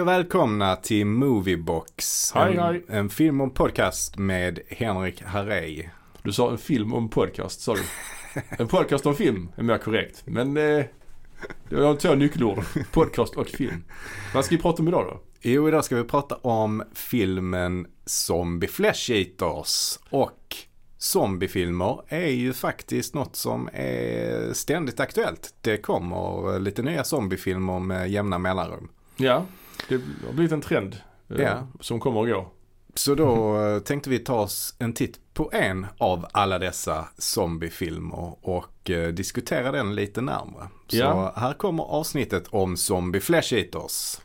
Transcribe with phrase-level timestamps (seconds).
[0.00, 2.32] Hej och välkomna till Moviebox.
[2.34, 2.84] Hej, en, hej.
[2.88, 5.88] en film och podcast med Henrik Harrey.
[6.22, 7.82] Du sa en film om podcast, sa du.
[8.50, 10.22] En podcast om film är mer korrekt.
[10.26, 10.84] Men eh,
[11.68, 12.64] det var de två nyckelord.
[12.92, 13.84] Podcast och film.
[14.34, 15.20] Vad ska vi prata om idag då?
[15.40, 19.98] Jo, idag ska vi prata om filmen Zombie Flesh Eaters.
[20.10, 20.56] Och
[20.98, 25.54] zombiefilmer är ju faktiskt något som är ständigt aktuellt.
[25.60, 28.88] Det kommer lite nya zombiefilmer med jämna mellanrum.
[29.16, 29.46] Ja,
[29.88, 30.96] det har blivit en trend
[31.30, 31.66] eh, Ja.
[31.80, 32.48] som kommer och går.
[32.94, 38.34] Så då eh, tänkte vi ta oss en titt på en av alla dessa zombiefilmer
[38.48, 40.68] och eh, diskutera den lite närmare.
[40.88, 41.32] Så Ja.
[41.36, 44.18] här kommer avsnittet om Zombie Flesh Eaters.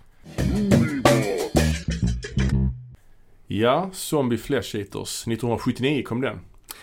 [3.47, 5.27] Ja, Zombie Flesh Eaters.
[5.27, 6.39] 1979 kom den.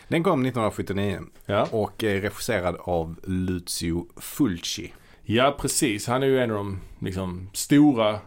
[0.09, 1.69] Den kom 1979 Ja.
[1.71, 4.93] och är regisserad av Lucio Fulci.
[5.25, 6.07] ja, precis.
[6.07, 8.19] Han är ju en av de liksom, stora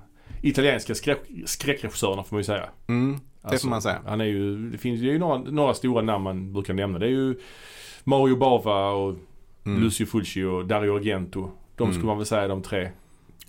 [0.50, 2.70] italienska skräck, skräckregissörerna får man ju säga.
[2.88, 4.00] Mm, det Alltså, får man säga.
[4.06, 7.00] Han är ju, det finns ju några, några stora namn man brukar nämna.
[7.00, 7.40] Det är ju
[8.04, 9.16] Mario Bava och
[9.66, 9.82] Mm.
[9.84, 11.52] Lucio Fulci och Dario Argento.
[11.76, 11.94] De Mm.
[11.94, 12.90] skulle man väl säga de tre.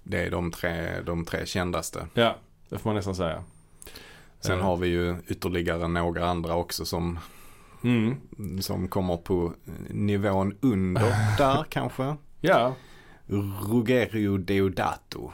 [0.02, 2.06] Det är de tre, de tre kändaste.
[2.14, 2.36] Ja,
[2.68, 3.44] det får man nästan säga.
[4.40, 7.18] Sen Eh, har vi ju ytterligare några andra också som,
[7.84, 8.16] Mm.
[8.60, 9.52] som kommer på
[9.90, 11.02] nivån under
[11.38, 12.16] där kanske.
[12.40, 12.74] Ja.
[13.70, 15.32] Rugerio Deodato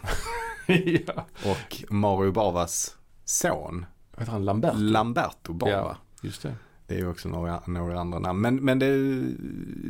[1.06, 1.26] ja.
[1.44, 4.44] och Mario Bavas son Vad heter han?
[4.44, 4.72] Lambert?
[4.76, 5.72] Lamberto Bava.
[5.72, 5.96] Ja.
[6.22, 6.54] Just det.
[6.86, 8.40] Det är ju också några, några andra namn.
[8.40, 8.96] Men, men det,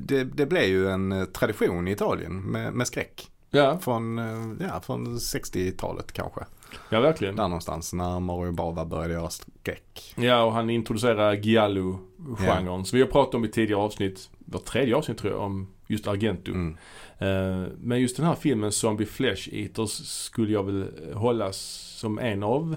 [0.02, 3.28] det, det blev ju en eh, tradition i Italien med, med skräck.
[3.50, 6.40] Ja, Från, eh, ja, från 60-talet kanske.
[6.88, 7.36] ja verkligen.
[7.36, 10.14] Där någonstans när Mario Bava började göra skräck.
[10.16, 12.84] Ja, och han introducerar Giallo-genren.
[12.84, 14.30] Som vi har pratat om i tidigare avsnitt.
[14.38, 16.50] Vårt tredje avsnitt tror jag om just Argento.
[16.50, 16.76] Mm.
[17.22, 21.56] Eh, Men just den här filmen Zombie Flesh Eaters skulle jag väl hållas
[21.98, 22.76] som en av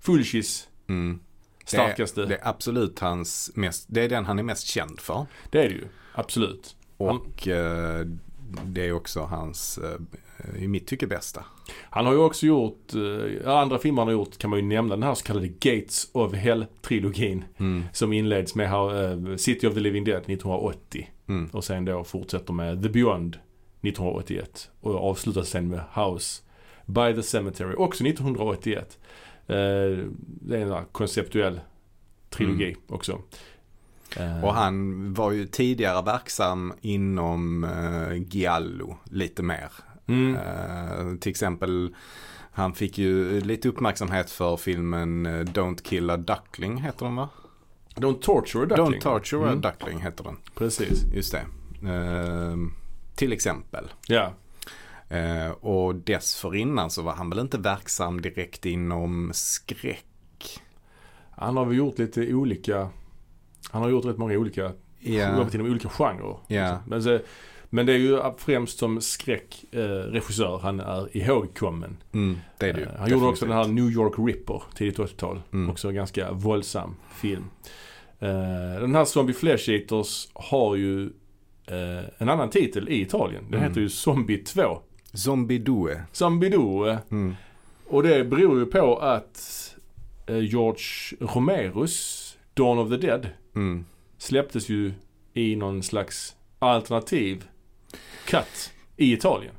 [0.00, 1.20] Fulcis Mm.
[1.66, 2.20] starkaste.
[2.20, 5.26] Det, det är absolut hans mest, det är den han är mest känd för.
[5.50, 5.84] Det är det ju.
[6.14, 6.76] Absolut.
[6.96, 8.06] Och eh,
[8.64, 11.44] det är också hans, eh, i mitt tycke, bästa.
[11.90, 12.92] Han har ju också gjort,
[13.44, 16.32] andra filmer han har gjort kan man ju nämna den här så kallade Gates of
[16.32, 17.42] Hell-trilogin.
[17.58, 17.84] Mm.
[17.92, 18.70] Som inleds med
[19.40, 21.10] City of the Living Dead 1980.
[21.28, 21.46] Mm.
[21.52, 23.38] Och sen då fortsätter med The Beyond
[23.88, 24.70] 1981.
[24.80, 26.42] Och avslutar sen med House
[26.86, 28.98] by the Cemetery också 1981.
[29.46, 29.54] Eh,
[30.18, 31.60] det är en konceptuell
[32.30, 33.18] trilogi också.
[34.16, 39.68] Eh, Och han var ju tidigare verksam inom eh, Giallo lite mer.
[40.06, 41.94] mm, Eh, till exempel,
[42.52, 47.28] han fick ju lite uppmärksamhet för filmen eh, Don't Kill a Duckling heter den va?
[47.96, 49.00] Don't Torture a Duckling.
[49.00, 50.36] Don't Torture a Mm, Duckling heter den.
[50.54, 51.04] Precis.
[51.14, 51.44] Just det.
[51.88, 52.56] Eh,
[53.14, 53.84] till exempel.
[54.08, 54.32] Ja.
[55.08, 60.60] Eh, och dessförinnan så var han väl inte verksam direkt inom skräck.
[61.30, 62.88] Han har väl gjort lite olika,
[63.70, 64.72] han har gjort rätt många olika
[65.04, 66.36] Ja, jobbat inom olika genrer.
[66.48, 66.78] Ja.
[66.86, 67.18] Men, så,
[67.70, 71.96] men det är ju främst som skräckregissör eh, han är ihågkommen.
[72.12, 72.86] mm, det är det ju.
[72.86, 75.42] Eh, han gjorde också den här New York Ripper tidigt 80-tal.
[75.52, 75.70] Mm.
[75.70, 77.44] Också en ganska våldsam film.
[78.18, 81.10] Eh, den här Zombie Flesh Eaters har ju
[81.66, 83.44] eh, en annan titel i Italien.
[83.50, 83.68] Den Mm.
[83.68, 84.78] heter ju Zombie 2.
[85.12, 86.02] Zombie Due.
[86.12, 86.86] Zombie 2.
[87.10, 87.34] Mm.
[87.88, 89.74] Och det beror ju på att
[90.26, 90.82] eh, George
[91.20, 92.20] Romeros
[92.54, 93.84] Dawn of the Dead Mm.
[94.18, 94.92] släpptes ju
[95.34, 97.44] i någon slags alternativ
[98.26, 99.54] cut i Italien.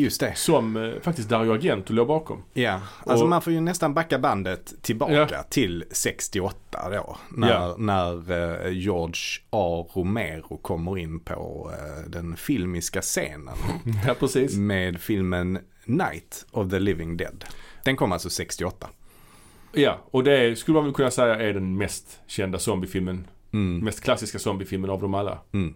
[0.00, 0.34] Just det.
[0.36, 2.42] Som eh, faktiskt Dario Argento låg bakom.
[2.52, 5.42] Ja, alltså Och- man får ju nästan backa bandet tillbaka Ja.
[5.48, 7.16] till 68 då.
[7.30, 7.74] När, Ja.
[7.78, 8.30] när
[8.66, 9.14] eh, George
[9.50, 9.86] A.
[9.94, 13.54] Romero kommer in på eh, den filmiska scenen
[14.06, 14.56] Ja, precis.
[14.56, 17.44] med filmen Night of the Living Dead.
[17.84, 18.88] Den kom alltså 68.
[19.72, 23.26] Ja, och det skulle man väl kunna säga är den mest kända zombiefilmen.
[23.52, 23.84] Mm.
[23.84, 25.38] Mest klassiska zombiefilmen av dem alla.
[25.52, 25.74] Mm.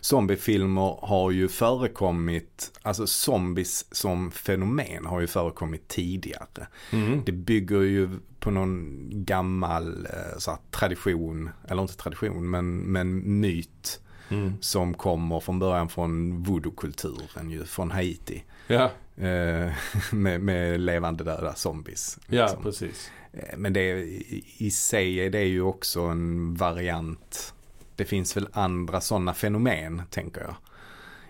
[0.00, 6.66] Zombiefilmer har ju förekommit, alltså zombies som fenomen har ju förekommit tidigare.
[6.92, 7.22] Mm.
[7.26, 8.08] Det bygger ju
[8.40, 14.00] på någon gammal eh, så här, tradition, eller inte tradition, men, men myt
[14.32, 14.52] Mm.
[14.60, 18.44] som kommer från början från voodoo-kulturen ju, från Haiti.
[18.66, 19.72] Ja, Eh,
[20.12, 22.18] med, med levande döda zombies.
[22.26, 22.62] ja liksom.
[22.62, 23.10] precis.
[23.32, 27.54] Eh, Men det är, i, i sig är det ju också en variant.
[28.00, 30.54] Det finns väl andra sådana fenomen, tänker jag.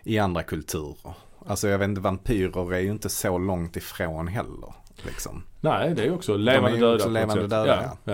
[0.02, 1.14] I andra kulturer.
[1.46, 4.74] Alltså jag vet inte, vampyrer är ju inte så långt ifrån heller.
[5.06, 5.42] Liksom.
[5.60, 6.94] Nej, det är ju också levande döda.
[6.94, 8.12] också levande döda, ja.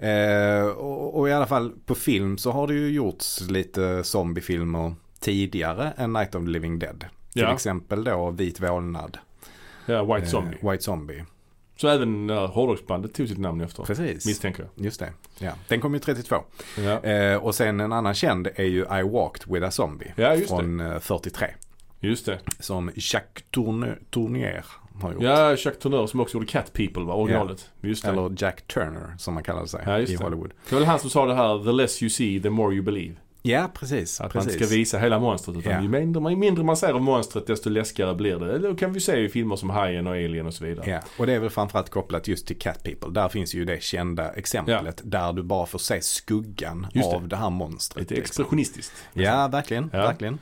[0.00, 0.06] ja.
[0.06, 4.94] Eh, och, och i alla fall på film så har det ju gjorts lite zombiefilmer
[5.20, 7.04] tidigare än Night of the Living Dead.
[7.32, 7.54] Till Ja.
[7.54, 9.18] exempel då Vit vålnad.
[9.86, 10.58] Ja, White Eh, Zombie.
[10.62, 11.24] White Zombie.
[11.80, 13.82] Så även uh, hårdrocksbandet tog sitt namn efter.
[13.82, 14.26] Precis.
[14.26, 14.84] Misstänker jag.
[14.84, 15.12] Just det.
[15.38, 15.52] Ja.
[15.68, 16.36] Den kom ju 32.
[16.78, 20.12] Ja, Eh, och sen en annan känd är ju I Walked With A Zombie.
[20.16, 20.56] ja just det.
[20.56, 21.46] från eh, 43.
[22.00, 22.38] Just det.
[22.60, 24.64] Som Jacques Tourne- Tournier
[25.02, 25.22] har gjort.
[25.22, 27.70] Ja, Jacques Tourneur som också gjorde Cat People var originalet.
[27.80, 28.10] Just det.
[28.10, 30.16] Eller Jack Turner som man kallade sig Ja, i det.
[30.24, 30.50] Hollywood.
[30.68, 32.82] Det var väl han som sa det här, the less you see, the more you
[32.84, 33.14] believe.
[33.42, 34.20] Ja, precis.
[34.20, 34.46] Att precis.
[34.46, 35.82] man inte ska visa hela monstret utan Ja.
[35.82, 38.54] ju mindre, ju mindre man ser av monstret desto läskigare blir det.
[38.54, 40.90] Eller kan vi se i filmer som Hajen och Alien och så vidare.
[40.90, 43.10] Ja, och det är väl framförallt kopplat just till Cat People.
[43.10, 47.02] Där finns ju det kända exemplet där du bara får se skuggan det.
[47.02, 48.00] av det här monstret.
[48.00, 48.30] Lite liksom.
[48.30, 48.92] expressionistiskt.
[49.12, 49.90] Ja, verkligen.
[49.92, 49.98] Ja.
[49.98, 50.38] verkligen.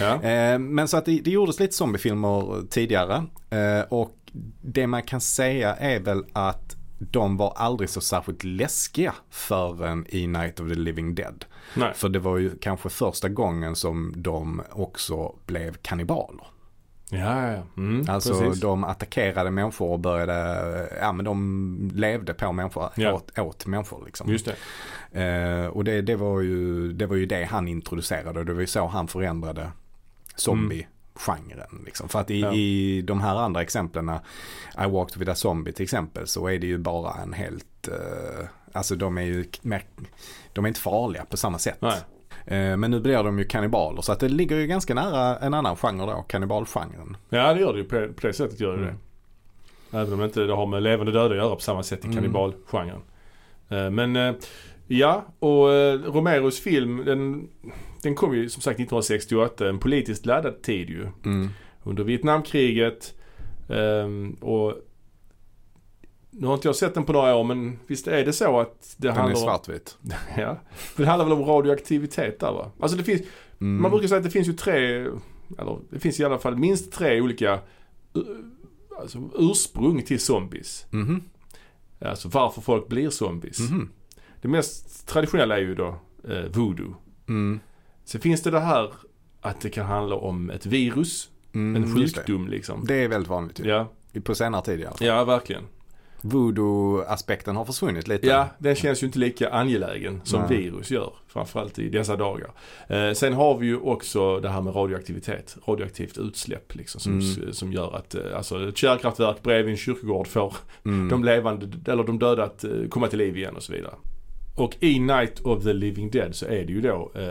[0.00, 0.22] Ja.
[0.22, 3.24] Eh, men så att det, det gjordes lite zombiefilmer tidigare.
[3.50, 4.16] Eh, och
[4.62, 10.26] det man kan säga är väl att de var aldrig så särskilt läskiga förrän i
[10.26, 11.44] Night of the Living Dead.
[11.76, 11.92] Nej.
[11.94, 16.44] För det var ju kanske första gången som de också blev kannibaler.
[17.12, 17.62] Ja, ja, ja.
[17.76, 18.60] Mm, Alltså precis.
[18.60, 23.12] de attackerade människor och började, ja men de levde på människor, Ja.
[23.12, 24.30] åt, åt människor liksom.
[24.30, 24.48] Just
[25.12, 25.22] det.
[25.22, 28.60] Eh, och det, det, var ju, det var ju det han introducerade och det var
[28.60, 29.70] ju så han förändrade
[31.14, 31.82] zombie-genren.
[31.84, 32.08] Liksom.
[32.08, 32.52] För att i, Ja.
[32.52, 34.08] i de här andra exemplen,
[34.84, 38.46] I walked with a zombie till exempel, så är det ju bara en helt, eh,
[38.72, 39.82] alltså de är ju mer,
[40.52, 41.82] de är inte farliga på samma sätt.
[41.82, 45.54] Eh, men nu blir de ju kannibaler så att det ligger ju ganska nära en
[45.54, 47.16] annan genre då, kannibalgenren.
[47.28, 47.84] Ja, det gör det ju.
[47.84, 48.96] På, på det sättet gör det Mm.
[49.92, 52.16] Även om inte det har med levande döda att göra på samma sätt i Mm.
[52.16, 53.00] kannibalgenren.
[53.68, 54.34] Eh, Men eh,
[54.86, 57.48] ja, och eh, Romeros film den,
[58.02, 59.68] den kom ju som sagt 1968.
[59.68, 61.06] En politiskt laddad tid ju.
[61.24, 61.48] Mm.
[61.82, 63.14] Under Vietnamkriget.
[63.68, 64.74] ehm, och
[66.30, 68.94] nu har inte jag sett den på några år men visst är det så att
[68.98, 69.42] det Den är handlar om...
[69.42, 69.98] svartvit.
[70.38, 70.56] Ja.
[70.96, 72.70] Det handlar väl om radioaktivitet där va?
[72.80, 73.22] Alltså det finns,
[73.60, 73.82] Mm.
[73.82, 74.96] man brukar säga att det finns ju tre,
[75.58, 77.54] eller det finns i alla fall minst tre olika
[78.16, 78.22] uh,
[79.00, 80.86] alltså, ursprung till zombies.
[80.90, 81.22] Mhm.
[82.00, 83.70] Alltså varför folk blir zombies.
[83.70, 83.90] Mhm.
[84.42, 85.88] Det mest traditionella är ju då
[86.28, 86.94] eh, voodoo.
[87.28, 87.60] Mm.
[88.10, 88.90] Sen finns det det här
[89.40, 92.20] att det kan handla om ett virus, Mm, en just det.
[92.20, 92.84] sjukdom liksom.
[92.86, 93.64] Det är väldigt vanligt ju.
[93.68, 93.88] Ja,
[94.24, 95.06] På senare tid i alla fall.
[95.06, 95.62] ja verkligen.
[96.22, 98.26] Voodoo-aspekten har försvunnit lite.
[98.26, 100.56] Ja, den känns ju inte lika angelägen som Nej.
[100.62, 101.12] virus gör.
[101.28, 102.50] Framförallt i dessa dagar.
[102.88, 105.56] Eh, sen har vi ju också det här med radioaktivitet.
[105.66, 107.52] Radioaktivt utsläpp liksom som, Mm.
[107.52, 110.54] som gör att eh, alltså, ett kärnkraftverk bredvid en kyrkogård får
[110.84, 111.08] Mm.
[111.08, 113.94] de levande, eller de döda att eh, komma till liv igen och så vidare.
[114.54, 117.28] Och i Night of the Living Dead så är det ju då, eh,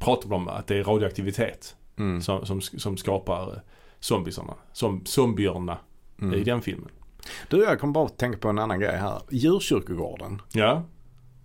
[0.00, 2.22] pratar de om att det är radioaktivitet Mm.
[2.22, 3.58] som, som, som skapar eh,
[4.00, 5.78] zombiesarna, som, zombierna
[6.22, 6.34] Mm.
[6.34, 6.88] i den filmen.
[7.48, 9.20] Du, jag kommer bara att tänka på en annan grej här.
[9.30, 10.42] Djurkyrkogården.
[10.52, 10.82] Ja,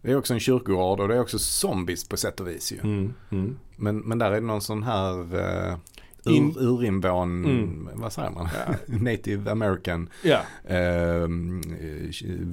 [0.02, 2.80] Det är också en kyrkogård och det är också zombies på sätt och vis ju.
[2.80, 3.58] mm, mm.
[3.76, 5.14] Men, men där är det någon sån här
[6.36, 7.90] In- ur, urinvån, Mm.
[7.94, 8.48] vad säger man?
[8.68, 8.76] Ja.
[8.88, 10.40] Native American ja.
[10.68, 11.62] ehm,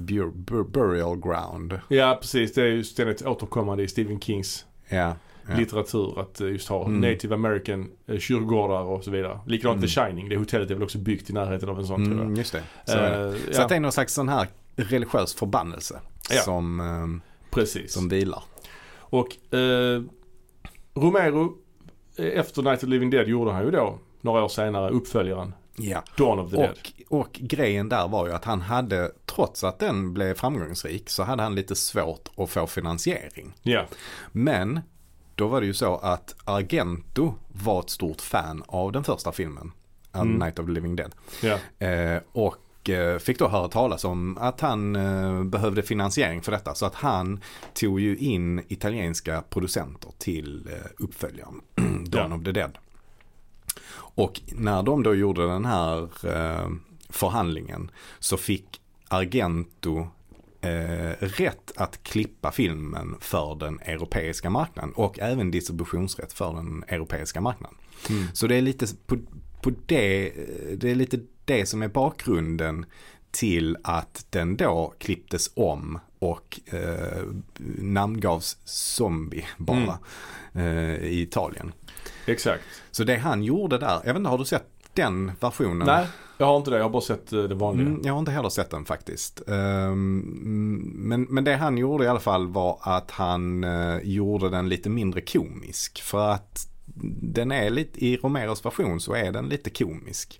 [0.05, 1.79] bur, bur, burial ground.
[1.87, 5.15] Ja precis, det är ju ständigt återkommande i Stephen Kings Ja.
[5.57, 7.11] Litteratur att eh, just ha Mm.
[7.11, 9.39] native american eh, kyrkogårdar och så vidare.
[9.45, 9.87] Likadant Mm.
[9.89, 12.25] The Shining, det hotellet är väl också byggt i närheten av en sån tror jag.
[12.25, 12.63] Mm, just det.
[12.85, 12.97] Så.
[12.97, 15.99] Eh, så att det är någon slags sån här religiös förbannelse
[16.45, 17.93] som, ehm, precis.
[17.93, 18.43] som vilar.
[19.09, 20.03] Och eh,
[20.93, 21.49] Romero, eh,
[22.17, 26.03] efter Night of the Living Dead gjorde han ju då några år senare uppföljaren Ja.
[26.17, 26.77] Dawn of the Dead.
[27.09, 31.23] Och, och grejen där var ju att han hade, trots att den blev framgångsrik, så
[31.23, 33.53] hade han lite svårt att få finansiering.
[33.61, 33.85] Ja,
[34.31, 34.79] Men
[35.35, 39.71] då var det ju så att Argento var ett stort fan av den första filmen,
[40.13, 40.33] Mm.
[40.39, 41.15] Night of the Living Dead.
[41.43, 41.57] ja,
[41.87, 42.59] Eh, och eh,
[43.21, 46.75] fick då höra talas om att han eh, behövde finansiering för detta.
[46.75, 47.39] Så att han
[47.73, 51.61] tog ju in italienska producenter till eh, uppföljaren,
[52.05, 52.37] Dawn Ja.
[52.37, 52.77] of the Dead.
[53.95, 56.69] Och när de då gjorde den här eh,
[57.09, 60.07] förhandlingen så fick Argento
[60.61, 67.41] eh, rätt att klippa filmen för den europeiska marknaden och även distributionsrätt för den europeiska
[67.41, 67.77] marknaden.
[68.09, 68.23] mm.
[68.33, 69.17] Så det är lite på,
[69.61, 70.33] på det,
[70.77, 72.85] det är lite det som är bakgrunden
[73.31, 77.23] till att den då klipptes om och eh,
[77.77, 79.99] namngavs Zombie bara
[80.53, 81.73] eh, i Italien.
[82.25, 82.63] exakt.
[82.91, 85.87] Så det han gjorde där, jag vet inte, har du sett den versionen?
[85.87, 86.77] Nej, jag har inte det.
[86.77, 87.87] Jag har bara sett eh, det vanliga.
[87.87, 89.41] Mm, jag har inte heller sett den faktiskt.
[89.47, 90.19] Ehm,
[90.95, 94.89] men, men det han gjorde i alla fall var att han eh, gjorde den lite
[94.89, 96.01] mindre komisk.
[96.01, 96.67] För att
[97.21, 100.39] den är lite, i Romeros version så är den lite komisk.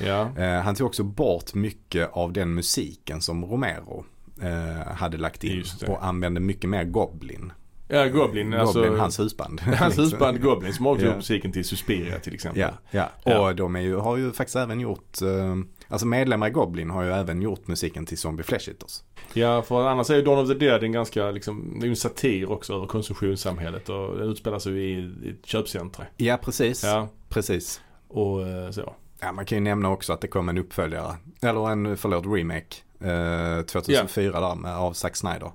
[0.00, 4.04] Ja, Eh, han tog också bort mycket av den musiken som Romero
[4.42, 5.64] eh, hade lagt in.
[5.88, 7.52] Och använde mycket mer Goblin.
[7.88, 8.54] ja Goblin.
[8.54, 9.60] alltså, Goblin, hans husband.
[9.64, 10.04] hans Liksom.
[10.04, 11.08] husband Goblin som också Ja.
[11.08, 12.60] gjort musiken till Suspiria till exempel.
[12.60, 13.10] Ja, ja.
[13.24, 13.48] Ja.
[13.48, 15.56] och de är ju, har ju faktiskt även gjort eh,
[15.88, 19.00] Alltså medlemmar i Goblin har ju även gjort musiken till Zombie Flesh Eaters.
[19.32, 22.74] Ja, för annars är ju Dawn of the Dead en ganska, liksom, en satir också
[22.74, 26.04] över konsumtionssamhället och det utspelar sig i, i ett köpcentra.
[26.16, 26.84] Ja, precis.
[26.84, 27.80] Ja, Precis.
[28.08, 28.92] och eh, så.
[29.20, 32.76] Ja, man kan ju nämna också att det kom en uppföljare, eller en, förlåt, remake.
[33.00, 35.50] Eh, 2004 där med, av Zack Snyder.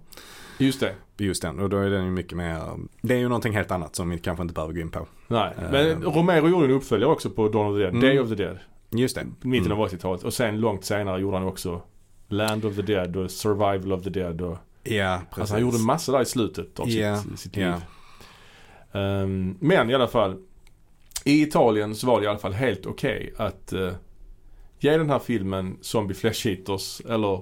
[0.57, 0.95] Just det.
[1.17, 2.61] Just den, och då är den ju mycket mer,
[3.01, 5.07] det är ju någonting helt annat som vi kanske inte behöver gå in på.
[5.27, 5.71] Nej, Eh.
[5.71, 8.01] men Romero gjorde en uppföljare också på Dawn of the Dead, Mm.
[8.01, 8.57] Day of the Dead.
[8.97, 9.25] Just det.
[9.41, 9.79] Mitten Mm.
[9.81, 10.23] av 80-talet.
[10.23, 11.81] Och sen långt senare gjorde han också
[12.27, 15.39] Land of the Dead och Survival of the Dead och Ja, precis.
[15.39, 17.65] Alltså han gjorde massor där i slutet av Ja, sitt, sitt liv.
[17.65, 18.99] ja.
[18.99, 20.37] Ehm, men i alla fall.
[21.25, 23.91] I Italien så var det i alla fall helt okej att uh,
[24.79, 27.41] ge den här filmen Zombie Flesh Eaters eller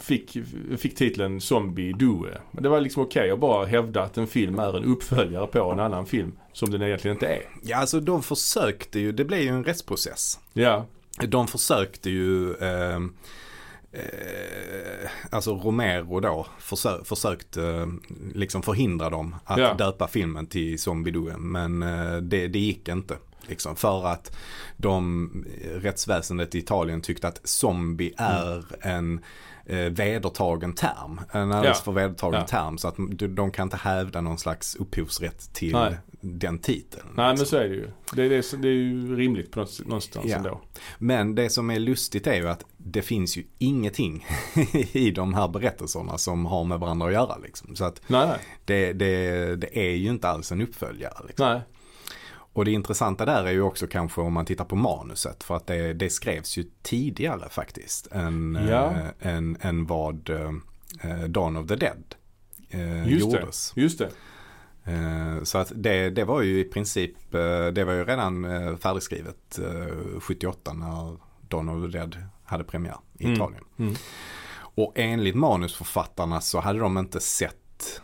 [0.00, 0.36] fick,
[0.78, 2.38] fick titeln Zombie Due.
[2.50, 5.72] Men det var liksom okej att bara hävda att en film är en uppföljare på
[5.72, 7.42] en annan film som den egentligen inte är.
[7.62, 10.38] Ja, alltså de försökte ju, det blev ju en rättsprocess.
[10.52, 10.86] Ja,
[11.28, 12.96] De försökte ju, eh,
[13.92, 17.86] eh, alltså Romero då, försö försökte eh,
[18.34, 19.74] liksom förhindra dem att Ja.
[19.74, 21.36] döpa filmen till Zombie Due.
[21.36, 23.16] Men eh, det, det gick inte.
[23.48, 24.36] Liksom, för att
[24.76, 25.30] de,
[25.74, 29.20] rättsväsendet i Italien tyckte att zombie är en
[29.66, 31.20] eh, vedertagen term.
[31.32, 31.84] En alldeles Ja.
[31.84, 32.46] för vedertagen Ja.
[32.46, 32.78] term.
[32.78, 32.94] Så att
[33.36, 35.96] de, kan inte hävda någon slags upphovsrätt till Nej.
[36.20, 37.06] den titeln.
[37.06, 37.46] nej men liksom.
[37.46, 37.88] så är det ju.
[38.12, 40.36] Det, är- det, är- det är ju rimligt på något, någonstans Ja.
[40.36, 40.60] ändå.
[40.98, 44.26] Men det som är lustigt är ju att det finns ju ingenting
[44.92, 47.36] i de här berättelserna som har med varandra att göra.
[47.36, 47.76] Liksom.
[47.76, 48.28] Så att nej.
[48.64, 51.14] det, det, det är ju inte alls en uppföljare.
[51.26, 51.46] Liksom.
[51.48, 51.60] nej.
[52.54, 55.42] Och det intressanta där är ju också kanske om man tittar på manuset.
[55.44, 58.90] För att det, det skrevs ju tidigare faktiskt än, Ja.
[59.20, 62.14] eh, än, än vad eh, Dawn of the Dead
[62.70, 63.36] eh, Just det.
[63.38, 63.72] gjordes.
[63.76, 64.10] Just det.
[65.42, 67.12] Så att det, det var ju i princip,
[67.72, 68.42] det var ju redan
[68.78, 71.16] färdigskrivet eh, 78 när
[71.48, 73.36] Dawn of the Dead hade premiär i Mm.
[73.36, 73.64] Italien.
[73.78, 73.94] Mm.
[74.56, 78.00] Och enligt manusförfattarna så hade de inte sett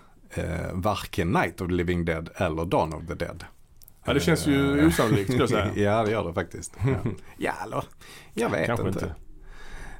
[0.72, 3.44] varken Night of the Living Dead eller Dawn of the Dead.
[4.04, 5.72] Ja, det känns ju Eh, osannolikt skulle jag säga.
[5.76, 6.76] ja, det gör det faktiskt.
[6.86, 7.84] Ja, ja eller,
[8.34, 8.98] jag vet Kanske inte.
[9.04, 9.14] inte.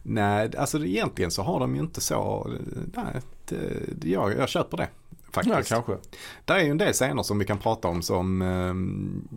[0.03, 2.51] Nej, alltså egentligen så har de ju inte så,
[2.95, 4.89] nej, det, jag, jag köper det.
[5.33, 5.71] Faktiskt.
[5.71, 5.97] Ja, kanske.
[6.45, 9.29] Där är ju en del scener som vi kan prata om som, ehm,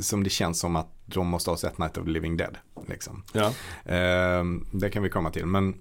[0.00, 2.56] som det känns som att de måste ha sett Night of the Living Dead.
[2.88, 3.22] Liksom.
[3.32, 3.52] Ja.
[3.84, 5.46] Ehm, det kan vi komma till.
[5.46, 5.74] Men,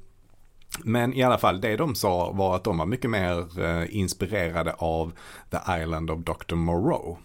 [0.84, 4.74] men i alla fall, det de sa var att de var mycket mer eh, inspirerade
[4.74, 5.14] av
[5.52, 6.56] The Island of Dr.
[6.56, 7.18] Moreau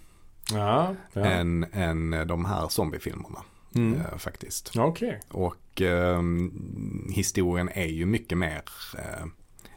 [0.52, 0.94] Ja.
[1.12, 1.24] ja.
[1.24, 3.42] än, än de här zombiefilmerna.
[3.74, 4.00] Mm.
[4.00, 4.72] eh, faktiskt.
[4.76, 5.20] Okej.
[5.28, 8.62] Och ehm, historien är ju mycket mer
[8.98, 9.26] eh,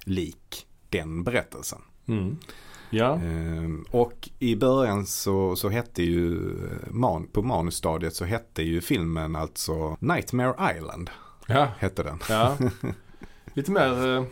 [0.04, 1.82] lik den berättelsen.
[2.08, 2.38] Mm.
[2.90, 3.16] Ja.
[3.16, 8.82] Ehm, och i början så, så hette ju, eh, man, på manusstadiet så hette ju
[8.82, 11.10] filmen alltså Nightmare Island.
[11.48, 11.68] Ja.
[11.78, 12.20] Hette den.
[12.30, 12.58] Ja.
[13.54, 14.24] Lite mer, eh,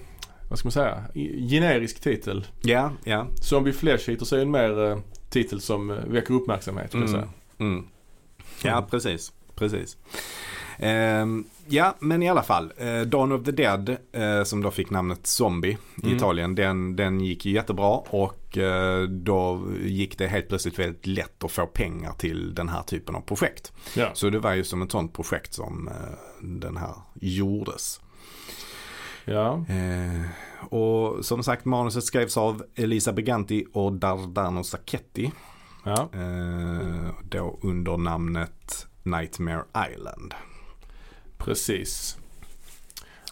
[0.49, 1.03] vad ska man säga,
[1.49, 2.47] generisk titel.
[2.61, 3.27] Ja, ja.
[3.41, 4.97] Zombie Flesh Eaters är en mer eh,
[5.29, 7.07] titel som eh, väcker uppmärksamhet Mm.
[7.07, 7.29] säga.
[7.57, 7.85] Mm.
[8.63, 9.31] Ja, precis.
[9.55, 9.97] Precis.
[10.81, 12.73] Ehm, ja, men i alla fall.
[12.81, 16.17] Uh, Dawn of the Dead, eh, som då fick namnet Zombie i Mm.
[16.17, 18.57] Italien, den, den gick ju jättebra och
[19.09, 23.21] då gick det helt plötsligt väldigt lätt att få pengar till den här typen av
[23.21, 23.73] projekt.
[23.95, 24.09] Ja.
[24.13, 25.89] Så det var ju som ett sånt projekt som
[26.41, 28.01] den här gjordes.
[29.25, 29.65] Ja.
[30.59, 35.31] Och som sagt manuset skrevs av Elisa Briganti och Dardano Sacchetti.
[35.85, 36.09] Ja.
[36.13, 40.33] Eh, då under namnet Nightmare Island.
[41.37, 42.17] Precis.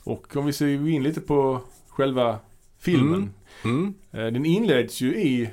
[0.04, 2.40] Och om vi ser in lite på själva
[2.80, 3.34] filmen.
[3.64, 3.94] Mm.
[4.12, 5.50] Eh, Den inleds ju i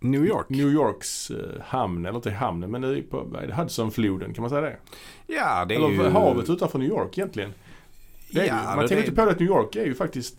[0.00, 0.48] New York.
[0.48, 4.60] New Yorks eh, hamn, eller inte hamnen men det är på Hudsonfloden, kan man säga
[4.60, 4.76] det?
[5.26, 6.10] Ja, det är eller ju...
[6.10, 7.50] havet utanför New York egentligen.
[8.34, 9.94] Det är Ja, ju, man det- tänker inte på det att New York är ju
[9.94, 10.36] faktiskt,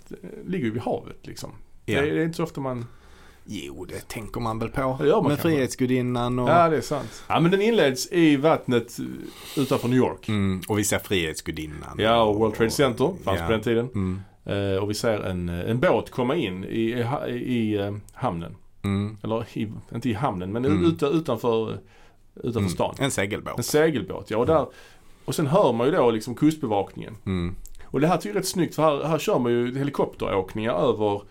[0.48, 1.52] ligger ju vid havet liksom.
[1.86, 2.02] Ja.
[2.02, 2.86] Det, är, det är inte så ofta man...
[3.48, 4.98] Jo, det tänker man väl på.
[5.02, 5.40] Det gör man Med.
[5.40, 6.50] Frihetsgudinnan och...
[6.50, 7.24] Ja, det är sant.
[7.28, 8.98] Ja, men den inleds i vattnet
[9.58, 10.28] utanför New York.
[10.30, 11.96] Mm, och vi ser Frihetsgudinnan.
[11.98, 13.46] Ja, och World Trade Center fanns Ja.
[13.46, 13.86] på den tiden.
[13.96, 18.56] Mm, Eh, och vi ser en, en båt komma in i, i, i eh, hamnen.
[18.84, 20.86] mm, Eller i, inte i hamnen, men Mm.
[20.86, 21.78] ut, utanför,
[22.36, 22.70] utanför mm.
[22.70, 22.96] stan.
[23.00, 23.58] En segelbåt.
[23.58, 24.38] En segelbåt, ja.
[24.38, 24.68] Och, där,
[25.26, 27.16] och sen hör man ju då liksom kustbevakningen.
[27.86, 30.74] Och det här tycker jag är rätt snyggt för här, här kör man ju helikopteråkningar
[30.74, 31.22] över,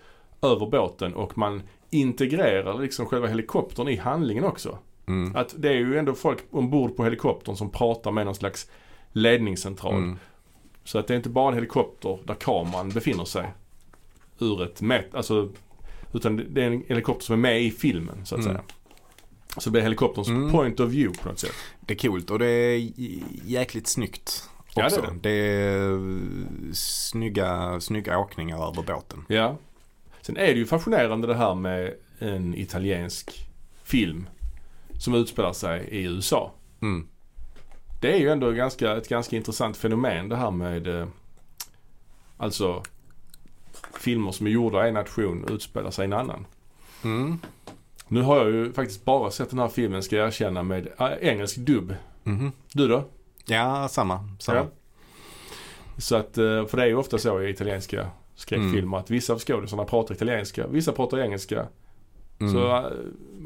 [0.42, 4.78] över båten och man integrerar liksom själva helikoptern i handlingen också.
[5.06, 8.70] mm, Att det är ju ändå folk ombord på helikoptern som pratar med någon slags
[9.12, 9.94] ledningscentral.
[9.94, 10.18] mm,
[10.84, 13.52] Så att det är inte bara en helikopter där kameran befinner sig.
[14.38, 15.49] Ur ett mät, alltså.
[16.12, 18.52] Utan det- är en helikopter som är med i filmen så att Mm.
[18.52, 18.64] säga.
[19.58, 20.52] Så det blir helikopterns Mm.
[20.52, 21.52] point of view på något sätt.
[21.80, 22.90] Det är coolt och det är
[23.44, 25.00] jäkligt snyggt Ja, också.
[25.00, 25.19] det är det.
[25.23, 29.25] det är snygga, snygga åkningar över båten.
[29.28, 29.57] Ja.
[30.23, 33.49] Sen är det ju fascinerande det här med en italiensk
[33.83, 34.28] film
[34.99, 36.52] som utspelar sig i USA.
[36.83, 37.09] Mm.
[38.00, 41.07] Det är ju ändå ganska, ett ganska intressant fenomen det här med eh,
[42.37, 42.83] alltså
[44.00, 46.47] filmer som är gjorda i en nation utspelar sig i en annan.
[47.04, 47.38] Mm.
[48.09, 51.12] Nu har jag ju faktiskt bara sett den här filmen ska jag erkänna med äh,
[51.21, 51.95] engelsk dubb.
[52.23, 52.52] Mhm.
[52.73, 53.04] Du då?
[53.46, 54.28] Ja, samma.
[54.38, 54.58] samma.
[54.58, 54.66] Ja.
[55.98, 59.38] Så att, eh, för det är ju ofta så i italienska skräckfilmer att vissa av
[59.38, 61.66] skådisarna pratar italienska, vissa pratar engelska.
[62.38, 62.52] Mm.
[62.52, 62.84] Så äh,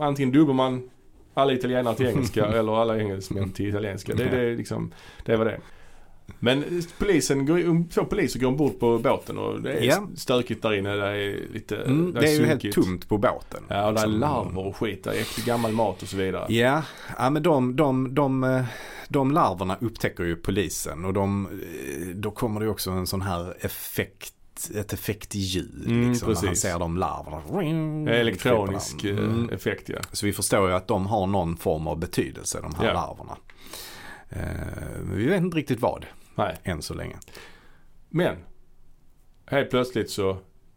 [0.00, 0.90] antingen dubbar man
[1.34, 4.14] alla italienare till engelska eller alla engelsmän till italienska.
[4.14, 4.92] Det, det, är liksom,
[5.24, 5.60] det är vad det är.
[6.40, 10.08] Men polisen, går, um, två poliser går ombord på båten och det är Ja.
[10.16, 10.90] stökigt där inne.
[10.96, 13.62] Det är lite, Mm, det är ju helt tomt på båten.
[13.68, 15.04] Ja, och det är Som- larver och skit.
[15.04, 16.46] Det är äcklig gammal mat och så vidare.
[16.54, 16.82] Ja,
[17.18, 18.64] ja men de, de, de, eh,
[19.08, 23.54] de larverna upptäcker ju polisen och de, eh, då kommer det också en sån här
[23.60, 24.34] effekt
[24.74, 26.62] ett effektljud Mm, liksom, när han precis.
[26.62, 28.04] ser de larverna.
[28.04, 29.48] Det Elektronisk Mm.
[29.52, 29.98] effekt ja.
[30.12, 32.92] Så vi förstår ju att de har någon form av betydelse de här Ja.
[32.92, 33.36] larverna.
[35.02, 36.06] Men vi vet inte riktigt vad
[36.38, 36.56] Nej.
[36.64, 37.16] än så länge.
[38.08, 38.36] Men.
[39.46, 40.36] Helt plötsligt så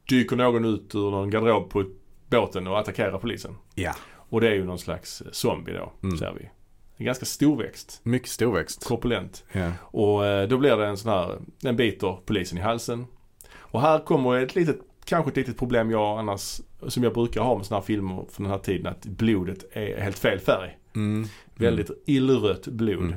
[0.10, 1.84] dyker någon ut ur någon garderob på
[2.30, 3.56] båten och attackerar polisen.
[3.76, 6.18] Ja, Och det är ju någon slags zombie då, Mm.
[6.18, 6.50] ser vi.
[6.98, 8.00] En ganska storväxt.
[8.04, 8.86] mycket storväxt.
[8.86, 9.44] Korpulent.
[9.52, 9.72] Ja.
[9.82, 13.06] Och eh, då blir det en sån här, den biter polisen i halsen.
[13.54, 17.58] Och här kommer ett litet, kanske ett litet problem jag annars, som jag brukar ha
[17.58, 20.78] med såna här filmer från den här tiden, att blodet är helt fel färg.
[20.96, 21.28] Mm.
[21.56, 23.00] Väldigt illrött blod.
[23.04, 23.16] Mm.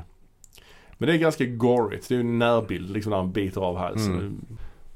[1.04, 2.08] Men det är ganska gorigt.
[2.08, 4.12] Det är en närbild liksom när han biter av halsen.
[4.14, 4.40] Mm.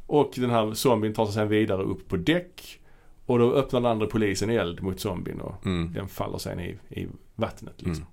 [0.06, 2.80] Och den här zombien tar sig sen vidare upp på däck.
[3.26, 5.92] Och då öppnar den andra polisen eld mot zombien och Mm.
[5.92, 8.06] den faller sen i, i vattnet liksom.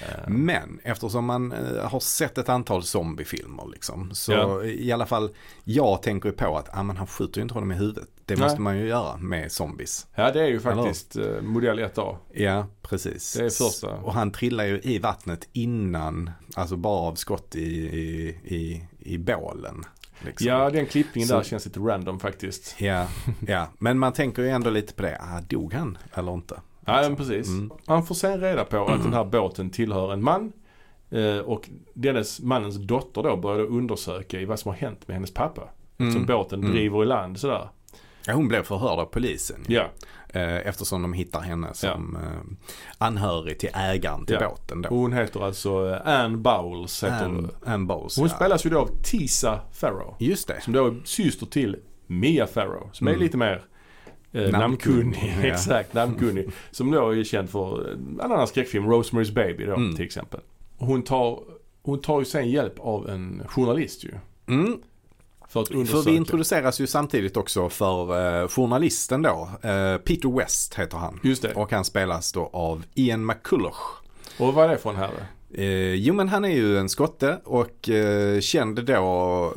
[0.00, 4.10] Eh, Men eftersom man eh, har sett ett antal zombiefilmer liksom.
[4.14, 4.64] Så Ja.
[4.64, 5.30] i alla fall
[5.64, 8.08] jag tänker ju på att ah, men han skjuter ju inte honom i huvudet.
[8.26, 8.42] Det Nej.
[8.44, 10.06] måste man ju göra med zombies.
[10.14, 12.16] Ja det är ju faktiskt eh, modell 1A.
[12.32, 13.32] Ja, precis.
[13.34, 13.90] Det är första.
[13.90, 19.18] Och han trillar ju i vattnet innan, alltså bara av skott i, i, i, i
[19.18, 19.84] bålen.
[20.24, 20.46] Liksom.
[20.46, 22.74] Ja den klippningen Så- där känns lite random faktiskt.
[22.80, 23.06] Ja,
[23.46, 25.18] ja, men man tänker ju ändå lite på det.
[25.20, 26.60] Ah, dog han eller inte?
[26.84, 27.48] Ja men precis.
[27.48, 27.70] Mm.
[27.86, 30.52] Han får sen reda på att den här båten tillhör en man.
[31.10, 35.34] eh, Och dennes, mannens dotter då började undersöka i vad som har hänt med hennes
[35.34, 35.62] pappa.
[35.98, 36.12] Mm.
[36.12, 36.72] Som båten Mm.
[36.72, 37.68] driver i land sådär.
[38.26, 39.64] Ja, hon blev förhörd av polisen.
[39.68, 39.90] Ja.
[40.28, 42.66] Eh, Eftersom de hittar henne som eh,
[42.98, 44.48] anhörig till ägaren till Ja.
[44.48, 44.88] båten då.
[44.88, 47.04] Hon heter alltså eh, Anne Bowles.
[47.04, 47.50] Heter Anne, hon.
[47.64, 48.16] Anne Bowles.
[48.16, 48.34] Hon ja.
[48.34, 50.14] spelas ju då av Tisa Farrow.
[50.18, 50.60] Just det.
[50.60, 52.90] Som då är syster till Mia Farrow.
[52.92, 53.22] Som är Mm.
[53.22, 53.62] lite mer
[54.32, 55.46] eh, Namnkunnig, ja.
[55.48, 56.48] Exakt, namnkunnig.
[56.70, 59.96] Som då är känd för en annan skräckfilm, Rosemary's Baby då Mm.
[59.96, 60.40] till exempel.
[60.78, 61.40] Hon tar,
[61.82, 64.10] hon tar ju sen hjälp av en journalist ju.
[64.48, 64.78] Mm.
[65.48, 65.84] För.
[65.84, 69.50] För vi introduceras ju samtidigt också för eh, journalisten då.
[69.62, 71.20] Eh, Peter West heter han.
[71.22, 71.54] Just det.
[71.54, 74.02] Och han spelas då av Ian McCulloch.
[74.38, 75.26] Och vad är det för en herre?
[75.54, 79.54] Eh, jo men han är ju en skotte och eh, kände då,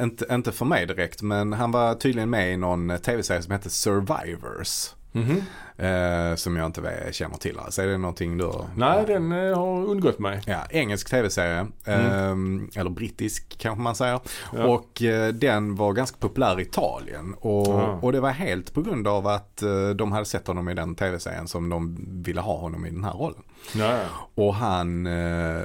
[0.00, 3.70] inte, inte för mig direkt, men han var tydligen med i någon tv-serie som hette
[3.70, 4.90] Survivors.
[5.12, 5.42] Mhm.
[5.78, 7.58] Eh, som jag inte känner till.
[7.58, 10.40] Alltså är det någonting du Nej, den eh, har undgått mig.
[10.46, 11.66] Ja, engelsk tv-serie.
[11.84, 12.68] Mm.
[12.74, 14.20] Eh, eller brittisk kanske man säger.
[14.52, 14.64] Ja.
[14.64, 17.34] Och eh, den var ganska populär i Italien.
[17.38, 20.74] Och, och det var helt på grund av att eh, de hade sett honom i
[20.74, 23.42] den tv-serien som de ville ha honom i den här rollen.
[23.74, 24.00] Ja,
[24.34, 25.62] Och han eh,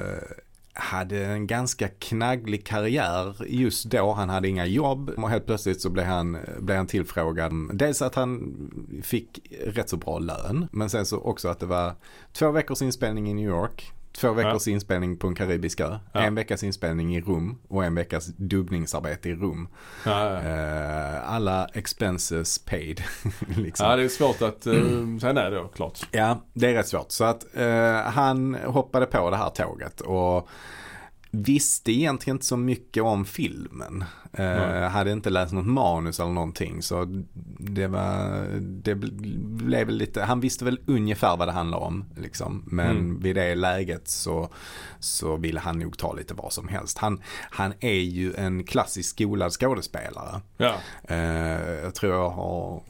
[0.74, 4.12] hade en ganska knagglig karriär just då.
[4.12, 7.52] Han hade inga jobb och helt plötsligt så blev han, blev han tillfrågad.
[7.72, 8.54] Dels att han
[9.02, 10.68] fick rätt så bra lön.
[10.72, 11.94] Men sen så också att det var
[12.32, 13.92] två veckors inspelning i New York.
[14.18, 15.98] Två veckors inspelning på en karibisk ö.
[16.12, 16.20] Ja.
[16.20, 19.68] En veckas inspelning i Rom och en veckas dubbningsarbete i Rom.
[20.04, 20.40] ja, ja.
[20.40, 23.02] Eh, alla expenses paid.
[23.56, 23.86] liksom.
[23.86, 26.00] ja det är svårt att uh, säga nej då, klart.
[26.10, 27.12] Ja, det är rätt svårt.
[27.12, 30.48] Så att eh, han hoppade på det här tåget och
[31.42, 34.04] visste egentligen inte så mycket om filmen.
[34.32, 36.82] Eh, hade inte läst något manus eller någonting.
[36.82, 37.24] Så
[37.58, 38.94] det var, det
[39.64, 42.04] blev lite, han visste väl ungefär vad det handlar om.
[42.16, 42.62] Liksom.
[42.66, 43.20] Men Mm.
[43.20, 44.48] vid det läget så,
[44.98, 46.98] så ville han nog ta lite vad som helst.
[46.98, 47.20] Han,
[47.50, 50.40] han är ju en klassisk skolad skådespelare.
[50.56, 50.74] Ja,
[51.08, 51.18] Eh,
[51.82, 52.82] jag tror jag har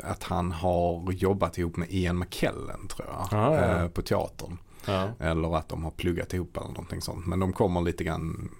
[0.00, 3.40] att han har jobbat ihop med Ian McKellen tror jag.
[3.40, 3.82] Ah, ja.
[3.82, 4.58] eh, på teatern.
[4.86, 5.08] Ja.
[5.18, 7.26] Eller att de har pluggat ihop eller någonting sånt.
[7.26, 8.50] Men de kommer lite grann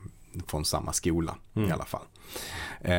[0.47, 1.69] från samma skola Mm.
[1.69, 2.05] i alla fall.
[2.81, 2.95] Eh,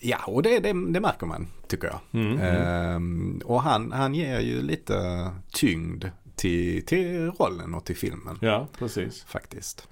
[0.00, 1.98] ja, och det, det, det märker man tycker jag.
[2.22, 3.40] Mm, mm.
[3.40, 6.04] Eh, och han, han ger ju lite tyngd
[6.36, 9.24] till, till rollen och till filmen Ja, precis.
[9.24, 9.88] faktiskt.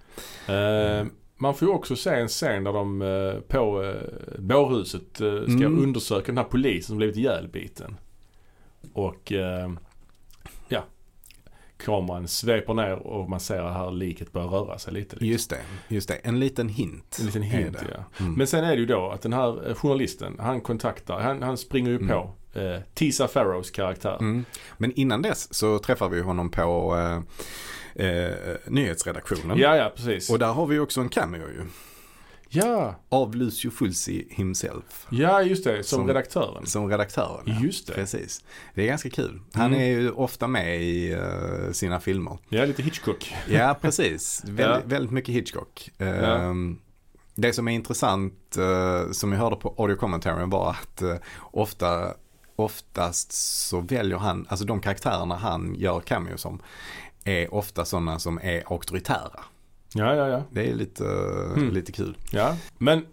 [0.49, 5.43] Eh, man får ju också se en scen där de eh, på eh, bårhuset eh,
[5.43, 5.79] ska Mm.
[5.83, 7.97] undersöka den här polisen som blivit ihjälbiten.
[8.93, 9.77] Och eh, ja,
[11.85, 15.17] kameran sveper ner och man ser att här liket börjar röra sig lite.
[15.17, 15.29] Liksom.
[15.29, 16.15] Just det, just det.
[16.15, 17.17] En liten hint.
[17.21, 18.05] En liten hint ja.
[18.21, 18.35] Mm.
[18.35, 21.57] Men sen är det ju då att den här eh, journalisten, han kontaktar, han, han
[21.57, 22.09] springer ju Mm.
[22.09, 24.17] på eh, Tisa Farrows karaktär.
[24.21, 24.45] Mm.
[24.79, 26.97] Men innan dess så träffar vi honom på
[27.97, 28.33] eh, eh,
[28.67, 29.59] nyhetsredaktionen.
[29.59, 30.31] Ja, ja precis.
[30.31, 31.65] Och där har vi också en cameo ju.
[32.53, 35.07] Ja, Av Lucio Fulci himself.
[35.11, 36.67] ja just det, som, Som- redaktören.
[36.67, 37.43] Som redaktören.
[37.47, 37.61] ja.
[37.61, 37.93] Just det.
[37.95, 38.45] Precis.
[38.75, 39.41] Det är ganska kul.
[39.53, 39.81] Han Mm.
[39.81, 42.39] är ju ofta med i eh, sina filmer.
[42.49, 43.35] Ja, lite Hitchcock.
[43.49, 44.43] Ja, precis.
[44.47, 44.81] Väldigt, Ja.
[44.85, 45.91] väldigt mycket Hitchcock.
[45.99, 46.79] Ehm,
[47.35, 52.15] Det som är intressant, eh, som jag hörde på audio commentaren var att eh, ofta,
[52.57, 53.33] oftast
[53.69, 56.63] så väljer han, alltså de karaktärerna han gör cameo som,
[57.25, 59.41] är ofta sådana som är auktoritära.
[59.95, 60.43] Ja, ja, ja.
[60.51, 61.05] Det är lite,
[61.57, 61.71] Mm.
[61.71, 62.17] lite kul.
[62.33, 63.07] Ja, men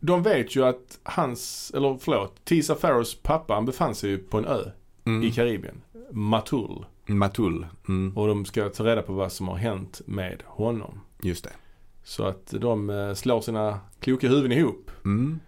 [0.00, 4.38] de vet ju att hans, eller förlåt, Tisa Farrows pappa han befann sig ju på
[4.38, 4.70] en ö
[5.04, 5.22] Mm.
[5.22, 5.82] i Karibien.
[6.12, 6.86] Matul.
[7.06, 8.16] Matul, mm.
[8.16, 11.00] Och de ska ta reda på vad som har hänt med honom.
[11.22, 11.52] just det.
[12.04, 14.90] Så att de eh, slår sina kloka huvuden ihop.
[15.04, 15.40] Mm.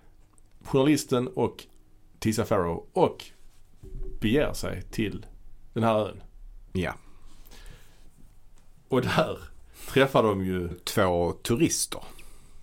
[0.64, 1.64] Journalisten och
[2.18, 3.24] Tisa Farrow och
[4.20, 5.26] beger sig till
[5.72, 6.22] den här ön.
[6.72, 6.94] Ja,
[8.88, 9.38] Och där
[9.92, 12.00] träffar de ju, två turister.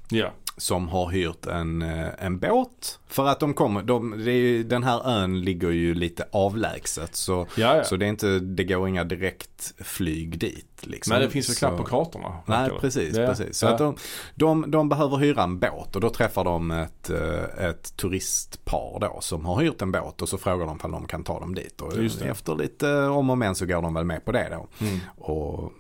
[0.10, 3.00] ja, som har hyrt en, eh, en båt.
[3.08, 7.76] För att de kommer, de, ju- den här ön ligger ju lite avlägset så, ja,
[7.78, 7.84] ja.
[7.84, 10.68] så det, är inte, det går inga direktflyg dit.
[10.82, 11.14] Liksom.
[11.14, 12.30] Men det finns väl knappt på kartorna.
[12.46, 12.82] Nej, verkar det.
[12.82, 13.16] precis.
[13.16, 13.58] Precis.
[13.58, 13.70] Så ja.
[13.72, 13.96] att de,
[14.36, 19.18] de, de behöver hyra en båt och då träffar de ett, eh, ett turistpar då
[19.22, 21.82] som har hyrt en båt och så frågar de om de kan ta dem dit.
[21.82, 24.86] Och efter lite om och men så går de väl med på det då.
[24.86, 25.72] Mm, Och,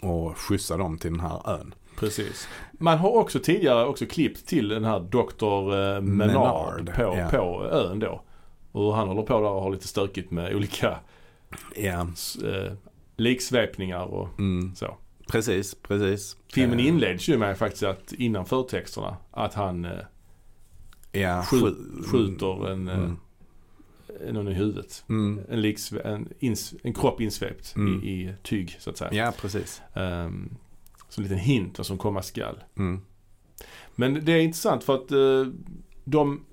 [0.00, 1.74] och skjutsar dem till den här ön.
[1.98, 2.48] precis.
[2.72, 5.74] Man har också tidigare också klippt till den här Dr.
[5.96, 7.28] eh, Menard, på, ja.
[7.30, 8.22] på ön då.
[8.72, 10.96] Och han håller på där och har lite stökigt med olika
[11.76, 12.00] Ja,
[12.44, 12.72] eh,
[13.16, 14.96] liksvepningar och mm, så.
[15.30, 16.36] precis, precis.
[16.52, 19.90] Filmen Eh, inleds ju med faktiskt att innan förtexterna att han eh,
[21.12, 23.16] Ja, skjut, skjut- skjuter en, Mm.
[24.32, 25.04] Någon i huvudet.
[25.08, 25.40] Mm.
[25.48, 28.04] En, liksve, en, ins, en kropp insvept Mm.
[28.04, 29.12] i, i tyg så att säga.
[29.12, 29.82] Ja, precis.
[29.94, 30.56] Um,
[31.08, 32.58] som en liten hint vad som komma skall.
[32.78, 33.00] Mm.
[33.94, 35.52] Men det är intressant för att eh,
[36.04, 36.44] de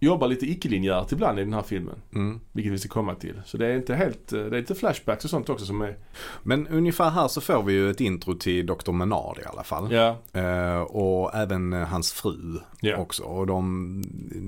[0.00, 2.02] jobbar lite icke-linjärt ibland i den här filmen.
[2.14, 2.40] Mm.
[2.52, 3.42] Vilket vi ska komma till.
[3.44, 5.96] Så det är inte helt, eh, det är lite flashbacks och sånt också som är,
[6.42, 8.92] Men ungefär här så får vi ju ett intro till Dr.
[8.92, 9.92] Menard i alla fall.
[9.92, 12.96] ja, Eh, och även eh, hans fru ja.
[12.96, 13.22] också.
[13.22, 14.02] Och de,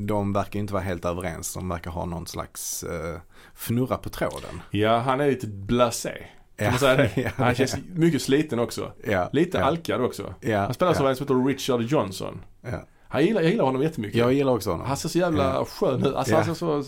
[0.06, 1.54] de verkar inte vara helt överens.
[1.54, 3.20] De verkar ha någon slags eh,
[3.54, 4.60] fnurra på tråden.
[4.70, 6.26] Ja, han är lite blasé.
[6.56, 7.32] Kan man säga det?
[7.36, 8.92] Han känns mycket sliten också.
[9.04, 10.34] Ja, Lite alkad också.
[10.54, 12.40] Han spelar som ja, en som heter Richard Johnson.
[13.10, 14.18] Han gillar, jag gillar honom jättemycket.
[14.18, 14.86] Jag gillar också honom.
[14.86, 15.64] Han ser så jävla Ja.
[15.64, 16.14] skön ut.
[16.14, 16.40] Alltså Ja.
[16.40, 16.84] han ser så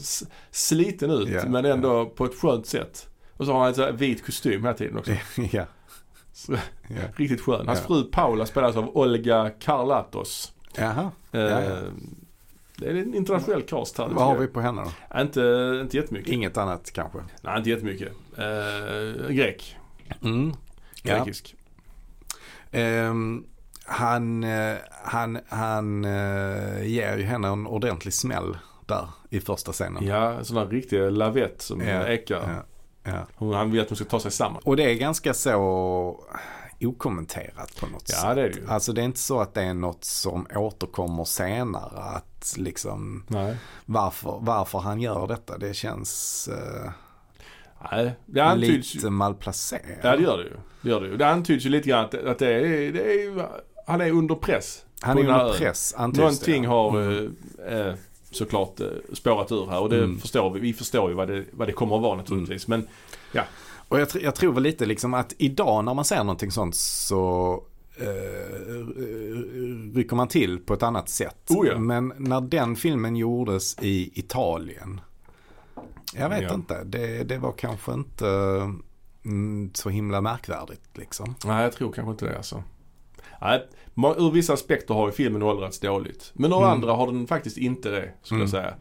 [0.50, 3.08] sliten ut Ja, men ändå på ett skönt sätt.
[3.36, 5.12] Och så har han en vit kostym hela tiden också.
[5.52, 5.64] ja.
[6.32, 6.56] Så,
[7.16, 7.66] riktigt skön.
[7.68, 10.52] Hans fru Paula spelas av Olga Karlatos.
[10.76, 11.76] Jaha, Eh, Ja, ja.
[12.76, 14.08] Det är en internationell cast här.
[14.08, 15.20] vad har vi på henne då?
[15.20, 16.32] Inte, inte jättemycket.
[16.32, 17.18] Inget annat kanske?
[17.42, 18.12] Nej, inte jättemycket.
[18.38, 19.76] Eh, grek.
[20.22, 20.52] Mm.
[21.02, 21.54] Grekisk.
[22.70, 23.44] Ehm,
[23.92, 30.06] han eh, han, han eh, ger ju henne en ordentlig smäll där i första scenen.
[30.06, 32.64] Ja, en sån där riktig lavett som Ja, ekar.
[33.04, 33.54] Ja, ja.
[33.56, 34.62] Han vill att hon ska ta sig samman.
[34.64, 36.24] Och det är ganska så
[36.80, 38.18] okommenterat på något sätt.
[38.22, 38.68] Ja, det är det ju.
[38.68, 41.98] Alltså det är inte så att det är något som återkommer senare.
[41.98, 43.56] Att liksom Nej.
[43.84, 45.58] varför, varför han gör detta.
[45.58, 46.90] Det känns eh,
[47.90, 49.98] Nej, det antyds lite malplacerat.
[50.02, 50.56] Ja, det gör det ju.
[50.82, 51.16] Det, gör det, ju.
[51.16, 53.50] det antyds ju lite grann att, att det, är, det är,
[53.86, 54.84] han är under press.
[55.00, 56.68] Han är under press Någonting det.
[56.68, 57.36] har Mm.
[57.68, 57.94] eh, eh,
[58.30, 60.18] såklart eh, spårat ur här och det Mm.
[60.18, 60.60] förstår vi.
[60.60, 62.68] Vi förstår ju vad det, vad det kommer att vara naturligtvis.
[62.68, 62.88] Men
[63.88, 67.54] Och jag, jag tror väl lite liksom att idag när man ser någonting sånt så
[67.96, 68.06] eh,
[69.94, 71.50] rycker man till på ett annat sätt.
[71.50, 71.78] Oh ja.
[71.78, 75.00] Men när den filmen gjordes i Italien.
[76.14, 76.54] Jag vet Ja.
[76.54, 76.84] inte.
[76.84, 78.26] Det, det var kanske inte
[79.24, 81.34] mm, så himla märkvärdigt liksom.
[81.44, 82.62] nej, jag tror kanske inte det alltså.
[83.42, 83.66] Nej,
[84.18, 86.30] ur vissa aspekter har ju filmen åldrats dåligt.
[86.34, 86.68] Men ur Mm.
[86.70, 88.74] andra har den faktiskt inte det, skulle jag säga.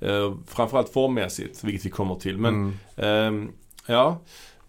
[0.00, 2.38] Eh, framförallt formmässigt, vilket vi kommer till.
[2.38, 2.74] Men Mm.
[2.96, 3.52] Ehm,
[3.86, 4.18] ja,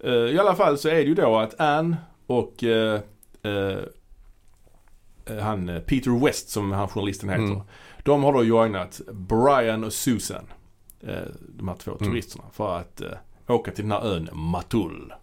[0.04, 3.00] Eh, i alla fall så är det ju då att Anne och eh,
[5.42, 7.44] han Peter West som han journalisten heter.
[7.44, 7.62] Mm.
[8.04, 10.44] De har då joinat Brian och Susan.
[11.58, 12.12] De här två Mm.
[12.12, 13.02] turisterna för att
[13.48, 15.14] åka till den här ön Matul.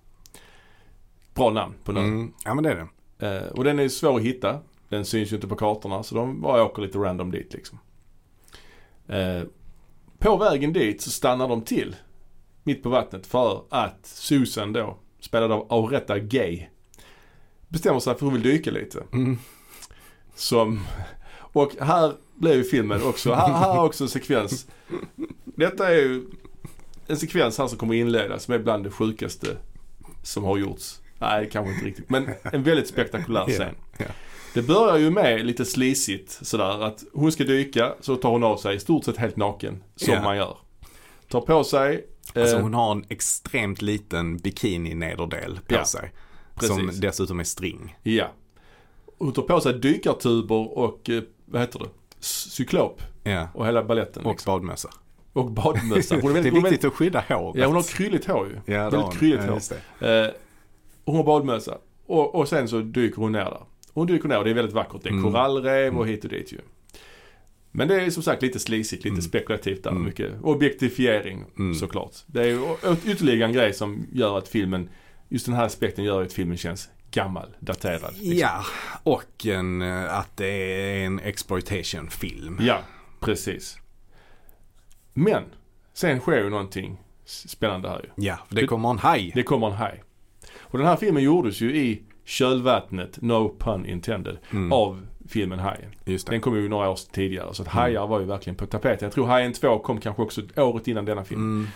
[1.34, 2.04] Bra namn på den.
[2.04, 2.32] Mm.
[2.44, 2.86] Ja men det är det.
[3.18, 4.60] Eh, och den är svår att hitta.
[4.88, 7.78] Den syns ju inte på kartorna så de bara åker lite random dit liksom.
[9.08, 9.42] Eh,
[10.18, 11.96] på vägen dit så stannar de till
[12.62, 16.66] mitt på vattnet för att Susan då, spelad av Auretta Gay,
[17.68, 19.02] bestämmer sig för att hon vill dyka lite.
[19.12, 19.38] Mm.
[20.34, 20.80] Som,
[21.36, 24.66] och här blev ju filmen också, här, här är också en sekvens.
[25.44, 26.26] Detta är ju
[27.06, 29.56] en sekvens här som kommer inledas som är bland det sjukaste
[30.22, 31.00] som har gjorts.
[31.18, 32.10] Nej, kanske inte riktigt.
[32.10, 33.74] Men en väldigt spektakulär scen.
[33.98, 34.06] Ja.
[34.54, 38.56] Det börjar ju med lite slisigt sådär att hon ska dyka så tar hon av
[38.56, 39.82] sig i stort sett helt naken.
[39.96, 40.22] Som Ja.
[40.22, 40.56] man gör.
[41.28, 42.06] Tar på sig.
[42.34, 46.12] Alltså eh, hon har en extremt liten bikini-nederdel på Ja, sig.
[46.54, 46.76] precis.
[46.76, 47.96] Som dessutom är string.
[48.02, 48.26] Ja.
[49.18, 51.88] Hon tar på sig dykartuber och eh, vad heter det?
[52.20, 53.48] Cyklop Ja.
[53.54, 54.24] och hela balletten.
[54.26, 54.52] Och liksom.
[54.52, 54.88] badmössa.
[55.32, 56.14] och badmössa.
[56.22, 57.60] Hon är det väldigt, är hon är viktigt att skydda håret.
[57.60, 58.74] Ja, hon har krylligt hår ju.
[58.74, 59.60] Ja, det väldigt krylligt Ja, hår.
[59.98, 60.28] det.
[60.28, 60.34] Och
[61.08, 61.78] hon har badmössa.
[62.06, 63.62] Och, och sen så dyker hon ner där.
[63.92, 65.02] Hon dyker ner och det är väldigt vackert.
[65.02, 65.24] Det är Mm.
[65.24, 66.08] korallrev och Mm.
[66.14, 66.58] hit och dit ju.
[67.70, 69.22] Men det är som sagt lite slisigt, lite Mm.
[69.22, 69.90] spekulativt där.
[69.90, 70.04] Mm.
[70.04, 71.74] Mycket objektifiering Mm.
[71.74, 72.12] såklart.
[72.26, 72.58] Det är ju
[73.12, 74.88] ytterligare en grej som gör att filmen,
[75.28, 78.14] just den här aspekten gör att filmen känns gammal, daterad.
[78.18, 78.36] liksom.
[78.38, 78.64] Ja,
[79.02, 82.58] och en, eh, att det är en exploitation-film.
[82.60, 82.78] Ja,
[83.20, 83.78] precis.
[85.14, 85.42] Men,
[85.94, 88.24] sen sker ju någonting spännande här ju.
[88.26, 89.32] Ja, för det kommer en haj.
[89.34, 90.02] Det kommer en haj.
[90.60, 95.90] Och den här filmen gjordes ju i kölvattnet, no pun intended, Mm, av filmen Hajen.
[96.26, 97.78] Den kom ju några år tidigare så att Mm.
[97.82, 99.06] hajar var ju verkligen på tapeten.
[99.06, 101.40] Jag tror Hajen 2 kom kanske också året innan denna film.
[101.40, 101.66] Mm,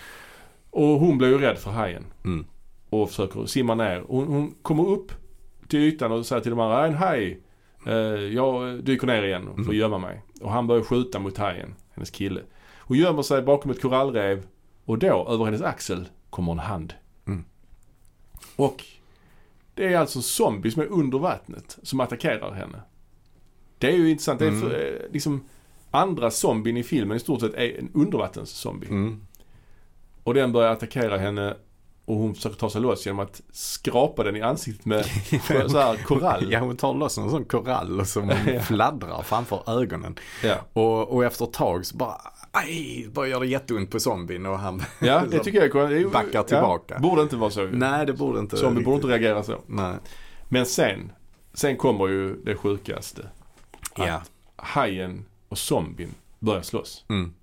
[0.71, 2.47] Och hon blev ju rädd för hajen mm,
[2.91, 4.05] och försöker simma ner.
[4.09, 5.13] Hon, hon kommer upp
[5.69, 7.41] till ytan och säger till de andra, en haj.
[7.87, 7.93] Eh,
[8.35, 9.77] jag dyker ner igen och får Mm.
[9.77, 10.23] gömma mig.
[10.41, 12.41] Och han börjar skjuta mot hajen, hennes kille.
[12.79, 14.43] Hon gömmer sig bakom ett korallrev
[14.85, 16.95] och då, över hennes axel, kommer en hand.
[18.63, 18.71] Mm.
[18.71, 18.85] Och
[19.75, 22.83] det är alltså en zombie som är under vattnet som attackerar henne.
[23.79, 24.39] Det är ju intressant.
[24.39, 25.45] Det är för, eh, liksom
[25.91, 28.89] andra zombien i filmen i stort sett är en undervattenszombie.
[28.89, 29.21] mm.
[30.25, 31.57] Och den börjar attackera henne
[32.05, 35.05] och hon försöker ta sig loss genom att skrapa den i ansiktet med
[35.71, 36.53] så här korall.
[36.53, 40.19] Ja, hon tar loss en sån korall som fladdrar framför ögonen.
[40.43, 40.57] Ja.
[40.73, 42.21] Och, och efter ett tag så bara,
[42.53, 46.43] aj, börjar göra det jätteont på zombien och han Ja, det tycker jag är Backar
[46.43, 46.95] tillbaka.
[46.95, 47.65] Ja, borde inte vara så.
[47.65, 49.61] Nej, det borde inte Zombie borde inte reagera så.
[49.67, 49.95] Nej.
[50.49, 51.13] Men sen,
[51.55, 53.29] sen kommer ju det sjukaste.
[53.97, 54.15] Ja.
[54.15, 57.05] Att hajen och zombien börjar slåss.
[57.09, 57.35] Mm.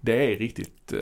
[0.00, 0.98] Det är riktigt eh,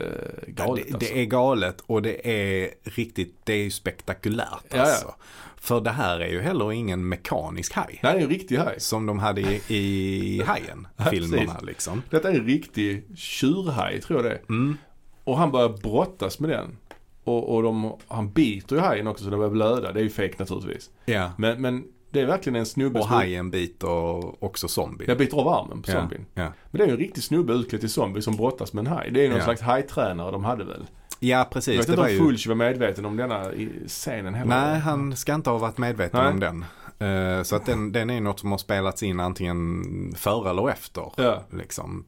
[0.47, 1.13] galet det, alltså.
[1.13, 4.81] det är galet och det är riktigt, det är ju spektakulärt Ja, ja.
[4.81, 5.15] alltså.
[5.55, 7.99] För det här är ju heller ingen mekanisk haj.
[8.01, 8.79] Det här är en riktig haj.
[8.79, 12.01] Som de hade i, i Hajen, Ja, filmerna liksom.
[12.09, 14.41] Detta är en riktig tjurhaj tror jag det är.
[14.49, 14.77] Mm.
[15.23, 16.77] Och han börjar brottas med den.
[17.23, 19.91] Och, och de, han biter ju hajen också så den börjar blöda.
[19.91, 20.89] Det är ju fake naturligtvis.
[21.05, 21.31] Ja.
[21.37, 25.09] Men, men det är verkligen en snubbe Och hajen biter också zombien.
[25.09, 26.25] Jag biter av armen på Ja, zombien.
[26.33, 26.43] ja.
[26.71, 29.11] Men det är ju en riktig snubbe utklädd till zombie som brottas med en haj.
[29.11, 29.43] Det är någon Ja.
[29.43, 30.85] slags hajtränare de hade väl.
[31.19, 31.79] ja, Jag precis.
[31.79, 32.47] vet Det inte om ju...
[32.47, 33.51] Var medveten om denna
[33.87, 34.61] scenen heller.
[34.69, 36.31] Nej, han ska inte ha varit medveten Nej.
[36.33, 36.65] om den.
[36.99, 39.83] Eh, så att den, den är något som har spelats in antingen
[40.17, 41.11] före eller efter.
[41.15, 41.43] Ja.
[41.53, 42.05] Liksom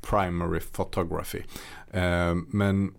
[0.00, 1.38] primary photography.
[1.90, 2.94] Eh, men,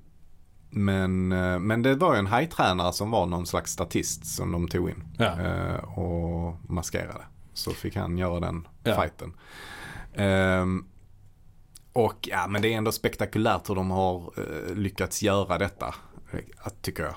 [0.72, 4.68] men, eh, men det var ju en hajtränare som var någon slags statist som de
[4.68, 5.04] tog in.
[5.18, 5.40] Ja.
[5.42, 7.24] eh, och maskerade.
[7.54, 8.96] Så fick han göra den Ja.
[9.02, 9.34] fighten.
[10.14, 10.86] Ehm,
[11.94, 15.96] och ja, men det är ändå spektakulärt hur de har eh, lyckats göra detta.
[16.82, 17.16] Tycker jag.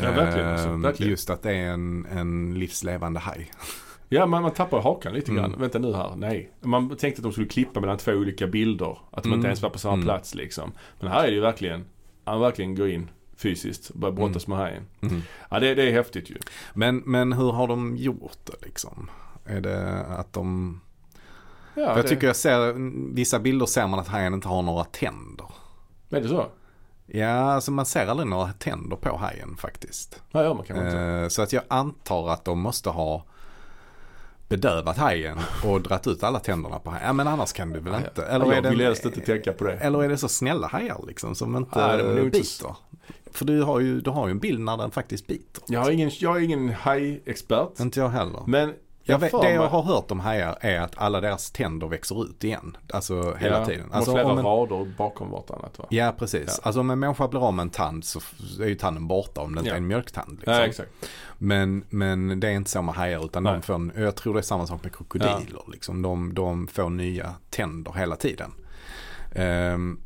[0.00, 1.10] Ja, verkligen, alltså, Ehm, verkligen.
[1.10, 3.50] Just att det är en, en livslevande haj.
[4.08, 5.44] Ja, man, man tappar hakan lite grann.
[5.44, 5.60] Mm.
[5.60, 6.50] Vänta nu här, nej.
[6.60, 8.98] Man tänkte att de skulle klippa mellan två olika bilder.
[9.10, 9.38] Att de Mm.
[9.38, 10.04] inte ens var på samma Mm.
[10.04, 10.72] plats liksom.
[11.00, 11.84] Men här är det ju verkligen,
[12.26, 14.86] han verkligen går in fysiskt och börjar brottas med hajen.
[15.00, 15.22] Mm.
[15.50, 16.36] Ja, det, det är häftigt ju.
[16.74, 19.10] Men, men hur har de gjort det liksom?
[19.44, 20.80] Är det att de...
[21.74, 22.74] Ja, jag det, tycker jag ser,
[23.14, 25.46] vissa bilder ser man att hajen inte har några tänder.
[26.10, 26.46] Är det så?
[27.06, 30.22] Ja, alltså man ser aldrig några tänder på hajen faktiskt.
[30.30, 30.98] Ja, ja man kan inte.
[30.98, 33.24] Eh, Så att jag antar att de måste ha
[34.48, 37.06] bedövat hajen och dratt ut alla tänderna på hajen.
[37.06, 38.26] Ja, men annars kan du väl inte?
[38.26, 39.72] Eller jag är, vill helst inte tänka på det.
[39.72, 42.76] eller är det så snälla hajar liksom som inte inte biter?
[43.32, 45.62] För du har, ju, du har ju en bild när den faktiskt biter.
[45.66, 47.80] Jag har ingen, jag är ingen hajexpert.
[47.80, 48.42] Inte jag heller.
[48.46, 48.74] Men
[49.08, 52.44] Jag vet, det jag har hört om hajar är att alla deras tänder växer ut
[52.44, 52.76] igen.
[52.92, 53.92] Alltså hela ja, tiden.
[53.92, 55.84] Alltså, flera om en, rader bakom vartannat va?
[55.90, 56.44] ja, precis.
[56.46, 56.52] Ja.
[56.62, 58.20] Alltså om en människa blir av med en tand så
[58.60, 59.74] är ju tanden borta om det inte Ja.
[59.74, 60.32] är en mjölktand.
[60.32, 60.54] Liksom.
[60.54, 60.90] Ja, exakt.
[61.38, 63.52] Men, men det är inte så med hajar utan Nej.
[63.52, 65.62] de får, en- jag tror det är samma sak med krokodiler.
[65.72, 66.02] Liksom.
[66.02, 68.52] De, de får nya tänder hela tiden.
[69.34, 70.00] Ehm,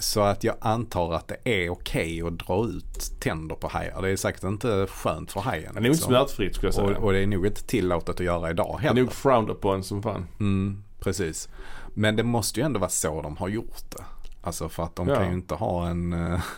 [0.00, 4.02] Så att jag antar att det är okej att dra ut tänder på hajar.
[4.02, 5.62] Det är säkert inte skönt för hajen.
[5.62, 6.08] Det är nog inte liksom.
[6.08, 6.96] smärtfritt skulle jag säga.
[6.98, 9.02] och, och det är nog inte tillåtet att göra idag det är heller.
[9.02, 10.26] nog frowned upon som fan.
[10.40, 11.48] Mm, precis.
[11.94, 14.04] Men det måste ju ändå vara så de har gjort det.
[14.42, 15.14] Alltså för att de Ja.
[15.14, 16.12] kan ju inte ha en...
[16.12, 16.40] eh,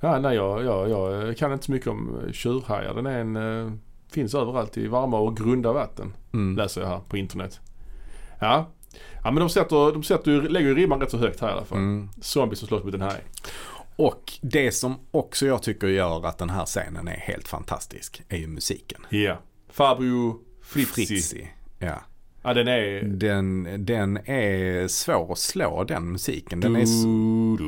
[0.00, 2.94] Ja, nej jag, jag, jag kan inte så mycket om tjurhajar.
[2.94, 3.72] Den är en, eh,
[4.10, 6.12] finns överallt i varma och grunda vatten.
[6.32, 6.56] mm.
[6.56, 7.60] Läser jag här på internet.
[8.40, 8.66] Ja,
[9.24, 11.52] ja men de, sätter, de sätter, ju- lägger ju ribban rätt så högt här i
[11.52, 11.78] alla fall.
[11.78, 12.08] Mm.
[12.20, 13.24] Zombies som slåss mot en haj.
[13.96, 18.36] Och det som också jag tycker gör att den här scenen är helt fantastisk är
[18.38, 19.00] ju musiken.
[19.08, 19.38] Ja.
[19.70, 21.06] Fabio Frizzi.
[21.06, 21.48] Frizzi.
[21.78, 22.02] Ja.
[22.42, 23.02] Ja den är...
[23.02, 26.60] Den, den är svår att slå den musiken.
[26.60, 27.64] Den du, är du,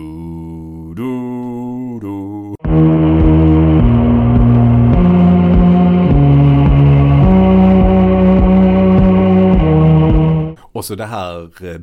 [10.81, 11.81] och så det här eh,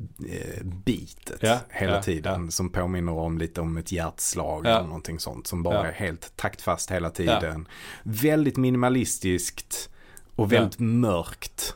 [0.63, 4.69] beatet Ja, hela ja, tiden som påminner om lite om ett hjärtslag Ja.
[4.69, 5.85] eller någonting sånt som bara Ja.
[5.85, 7.67] är helt taktfast hela tiden.
[8.03, 9.89] Väldigt minimalistiskt
[10.35, 11.75] och väldigt mörkt.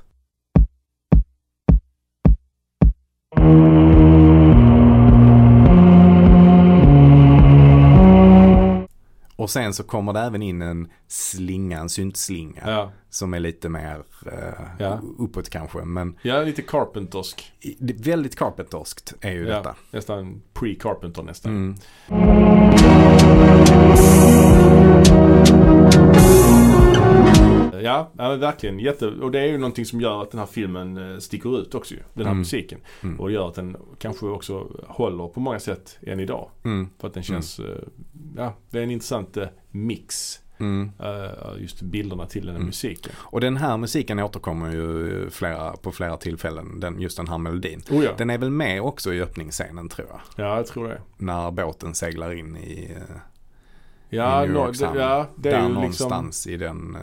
[9.41, 12.61] Och sen så kommer det även in en slinga, en syntslinga.
[12.65, 12.91] Ja.
[13.09, 14.99] Som är lite mer eh, Ja.
[15.19, 15.79] uppåt kanske.
[15.85, 17.51] Men ja, lite Carpentersk.
[17.79, 19.75] väldigt carpenterskt är ju Ja, detta.
[19.91, 21.51] nästan pre-Carpenter nästan.
[21.51, 23.00] Mm.
[27.81, 28.79] Ja, ja verkligen.
[28.79, 31.75] Jätte, och det är ju någonting som gör att den här filmen eh, sticker ut
[31.75, 31.99] också ju.
[32.13, 32.37] Den här Mm.
[32.39, 32.79] musiken.
[33.03, 33.19] Mm.
[33.19, 36.49] Och det gör att den kanske också håller på många sätt än idag.
[36.63, 36.89] Mm.
[36.99, 37.65] För att den känns, eh,
[38.37, 40.37] ja det är en intressant eh, mix.
[40.59, 40.91] Mm.
[41.59, 42.65] just bilderna till den här Mm.
[42.65, 43.13] musiken.
[43.17, 47.81] Och den här musiken återkommer ju flera, på flera tillfällen, den, just den här melodin.
[47.91, 48.11] Oh ja.
[48.17, 50.19] Den är väl med också i öppningsscenen tror jag.
[50.45, 51.01] ja, jag tror det.
[51.17, 52.97] När båten seglar in i,
[54.09, 56.95] Ja, no, det, ja, det är där ju liksom, någonstans i den.
[56.95, 57.01] eh,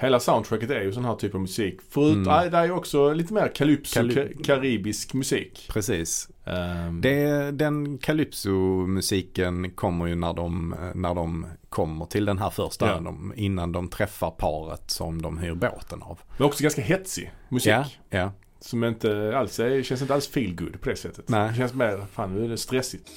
[0.00, 1.80] hela soundtracket är ju sån här typ av musik.
[1.90, 2.22] Förut, Mm.
[2.22, 5.68] nej, det är ju också lite mer calypso, Kali- ka- karibisk musik.
[5.72, 6.28] precis.
[6.44, 12.86] Ehm, Det, den calypso-musiken kommer ju när de, när de kommer till den här första
[12.88, 13.00] Ja.
[13.00, 16.18] de, innan de träffar paret som de hyr båten av.
[16.36, 17.72] Men också ganska hetsig musik.
[17.72, 18.32] Ja, ja.
[18.60, 21.28] Som inte alls är, känns inte alls feel good på det sättet.
[21.28, 21.48] Nej.
[21.50, 23.10] Det känns mer, fan nu är det stressigt.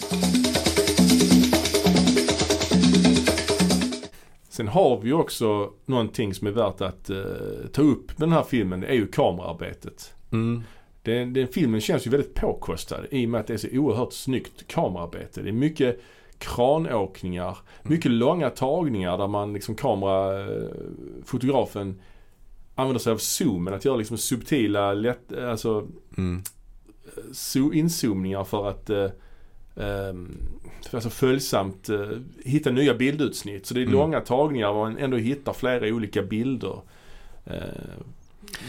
[4.62, 7.18] Sen har vi ju också någonting som är värt att eh,
[7.72, 8.80] ta upp med den här filmen.
[8.82, 10.14] Det är ju kamerarbetet.
[10.32, 10.64] Mm.
[11.04, 14.14] Den, den filmen känns ju väldigt påkostad i och med att det är så oerhört
[14.14, 15.42] snyggt kamerarbete.
[15.42, 16.00] Det är mycket
[16.38, 20.68] kranåkningar, mycket långa tagningar där man liksom kamera, eh,
[21.26, 22.02] fotografen
[22.76, 26.42] använder sig av zoomen, att göra liksom subtila, lätt, alltså Mm.
[27.32, 29.08] zo- inzoomningar för att eh,
[30.94, 32.10] alltså följsamt eh,
[32.46, 33.66] hitta nya bildutsnitt.
[33.66, 33.94] Så det är Mm.
[33.94, 36.82] långa tagningar där man ändå hittar flera olika bilder.
[37.46, 37.54] Eh,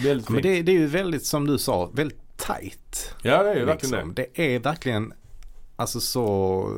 [0.05, 0.43] väldigt Men fint.
[0.43, 3.15] det, det är ju väldigt, som du sa, väldigt tight.
[3.23, 4.15] ja det är ju verkligen liksom.
[4.15, 4.27] det.
[4.37, 5.13] det är verkligen
[5.77, 6.69] alltså så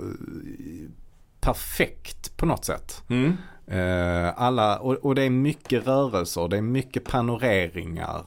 [1.40, 3.02] perfekt på något sätt.
[3.08, 3.37] Mm.
[3.66, 8.24] Eh, alla, och, och det är mycket rörelser, det är mycket panoreringar.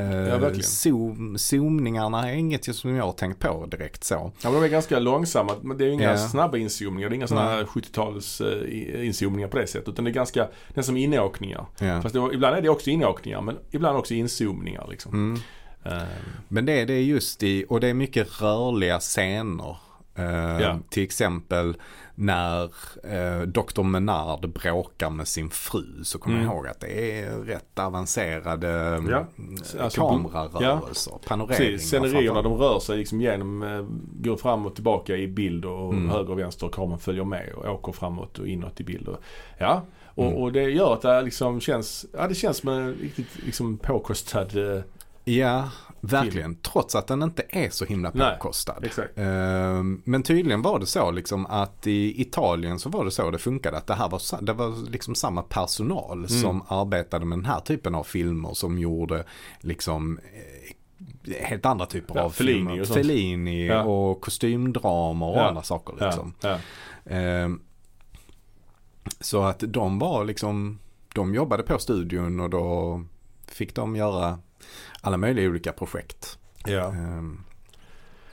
[0.00, 4.14] Eh, Ja, zoom, zoomningarna är inget som jag har tänkt på direkt så.
[4.14, 5.52] Ja, men de är ganska långsamma.
[5.62, 6.28] Men det är inga Ja.
[6.28, 7.08] snabba inzoomningar.
[7.08, 7.64] Det är inga sådana här Nej.
[7.66, 9.88] 70-tals eh, i- inzoomningar på det sättet.
[9.88, 11.66] Utan det är ganska, nästan som inåkningar.
[11.78, 12.02] Ja.
[12.02, 15.12] Fast det, ibland är det också inåkningar men ibland också inzoomningar liksom.
[15.12, 15.40] Mm.
[15.84, 16.02] Eh,
[16.48, 19.76] Men det, det är just i, och det är mycket rörliga scener.
[20.16, 20.78] Eh, Ja.
[20.90, 21.76] Till exempel
[22.14, 22.62] när
[23.04, 23.82] eh, Dr.
[23.82, 26.46] Menard bråkar med sin fru så kommer Mm.
[26.48, 28.68] jag ihåg att det är rätt avancerade
[29.10, 29.26] Ja.
[29.38, 31.12] mm, Alltså, kamerarörelser.
[31.28, 31.56] Panoreringar.
[31.70, 33.84] Precis, scenerierna de rör sig liksom genom, eh,
[34.22, 36.10] går fram och tillbaka i bild och Mm.
[36.10, 39.08] höger och vänster och kameran följer med och åker framåt och inåt i bild.
[39.08, 39.18] Och,
[39.58, 40.36] ja, och, Mm.
[40.36, 44.48] och det gör att det liksom känns, ja det känns som en riktigt liksom påkostad,
[45.26, 45.68] Ja,
[46.06, 46.56] verkligen.
[46.56, 48.84] Trots att den inte är så himla påkostad.
[49.16, 53.38] Ehm, Men tydligen var det så liksom att i Italien så var det så det
[53.38, 53.76] funkade.
[53.76, 56.28] Att det här var, det var liksom samma personal Mm.
[56.28, 59.24] som arbetade med den här typen av filmer som gjorde
[59.60, 62.80] liksom eh, helt andra typer Ja, av Fellini filmer.
[62.80, 62.96] och sånt.
[62.98, 63.82] Fellini Ja.
[63.82, 66.34] och kostymdramer och Ja, andra saker liksom.
[67.06, 67.60] Ehm,
[69.20, 70.78] Så att de var liksom,
[71.14, 73.00] de jobbade på studion och då
[73.46, 74.38] fick de göra
[75.04, 76.38] alla möjliga olika projekt.
[76.66, 76.86] ja.
[76.92, 77.40] Ehm,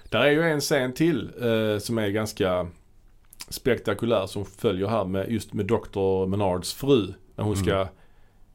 [0.09, 2.67] Där är ju en scen till eh, som är ganska
[3.49, 6.25] spektakulär som följer här med just med Dr.
[6.27, 7.13] Menards fru.
[7.35, 7.87] När hon ska, Mm.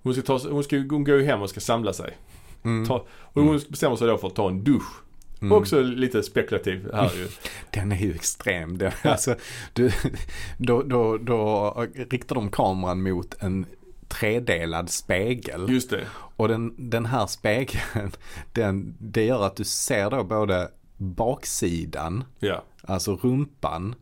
[0.03, 2.17] hon ska ta, hon ska, hon går ju hem och ska samla sig.
[2.65, 5.03] mm, Ta, och hon bestämmer sig då för att ta en dusch.
[5.41, 5.53] Mm.
[5.53, 7.29] Också lite spekulativ här ju.
[7.81, 8.79] Den är ju extrem.
[8.79, 9.35] Den, alltså,
[9.73, 9.91] du,
[10.59, 11.71] då, då, då
[12.11, 13.67] riktar de kameran mot en
[14.09, 15.67] tredelad spegel.
[15.71, 16.07] Just det.
[16.37, 18.13] Och den, den här spegeln,
[18.53, 22.63] den, det gör att du ser då både baksidan, Ja.
[22.83, 23.95] alltså rumpan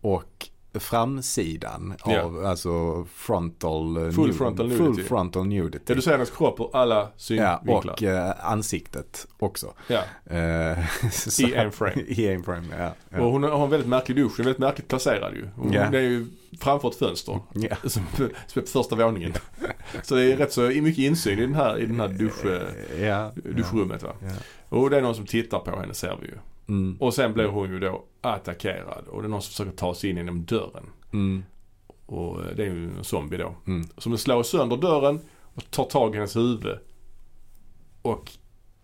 [0.00, 0.48] och
[0.80, 2.20] framsidan Ja.
[2.22, 5.08] av alltså frontal eh, Full nu- frontal full nudity.
[5.08, 5.84] frontal nudity.
[5.86, 7.92] Ja, du ser hennes kropp ur alla Ja, synvinklar.
[7.92, 9.74] och eh, ansiktet också.
[9.86, 10.02] Ja.
[10.36, 10.78] Eh,
[11.40, 11.92] I en frame.
[12.08, 12.94] I en frame, ja.
[13.08, 13.20] ja.
[13.20, 14.32] Och hon har en väldigt märklig dusch.
[14.36, 15.48] Den är väldigt märkligt placerad ju.
[15.56, 15.90] Hon, Ja.
[15.90, 16.26] Det är ju
[16.60, 17.40] framför ett fönster.
[17.54, 17.76] ja.
[17.82, 19.32] Som, som är på första våningen.
[20.02, 22.44] Så det är rätt så mycket insyn i den här, i den här dusch,
[23.00, 23.32] ja.
[23.34, 24.10] duschrummet va.
[24.22, 24.28] Ja.
[24.68, 26.34] Och det är någon som tittar på henne ser vi ju.
[26.68, 26.96] Mm.
[27.00, 29.04] Och sen blir hon ju då attackerad.
[29.08, 30.86] Och det är någon som försöker ta sig in genom dörren.
[31.12, 31.44] Mm.
[32.06, 33.54] Och eh, det är ju en zombie då.
[33.66, 33.88] Mm.
[33.98, 35.20] Som slår sönder dörren
[35.54, 36.78] och tar tag i hennes huvud.
[38.02, 38.30] Och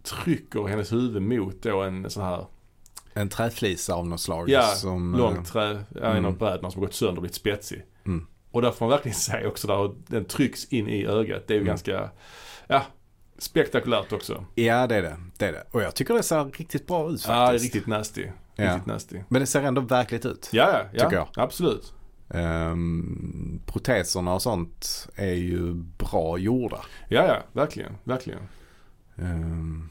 [0.02, 2.46] trycker hennes huvud mot då en sån här
[3.14, 4.48] En träflisa av något slag.
[4.48, 6.24] Ja, som, eh, långt trä, ja, en mm.
[6.24, 7.82] av brädorna som har gått sönder och blivit spetsig.
[8.06, 8.26] Mm.
[8.50, 11.42] Och där får man verkligen se också där, den trycks in i ögat.
[11.46, 11.66] Det är ju Mm.
[11.66, 12.10] ganska,
[12.66, 12.82] ja,
[13.38, 14.44] spektakulärt också.
[14.54, 15.16] Ja det är det.
[15.38, 15.64] det är det.
[15.70, 17.64] Och jag tycker det ser riktigt bra ut Ja, det är faktiskt.
[17.64, 18.26] riktigt nasty.
[18.56, 18.64] Ja.
[18.74, 19.18] Riktigt nasty.
[19.28, 20.48] Men det ser ändå verkligt ut.
[20.52, 21.04] Ja, ja, ja.
[21.04, 21.28] Tycker jag.
[21.36, 21.92] Absolut.
[22.30, 26.80] Ehm, proteserna och sånt är ju bra gjorda.
[27.08, 28.40] Ja, ja, verkligen, verkligen.
[29.16, 29.88] Ehm,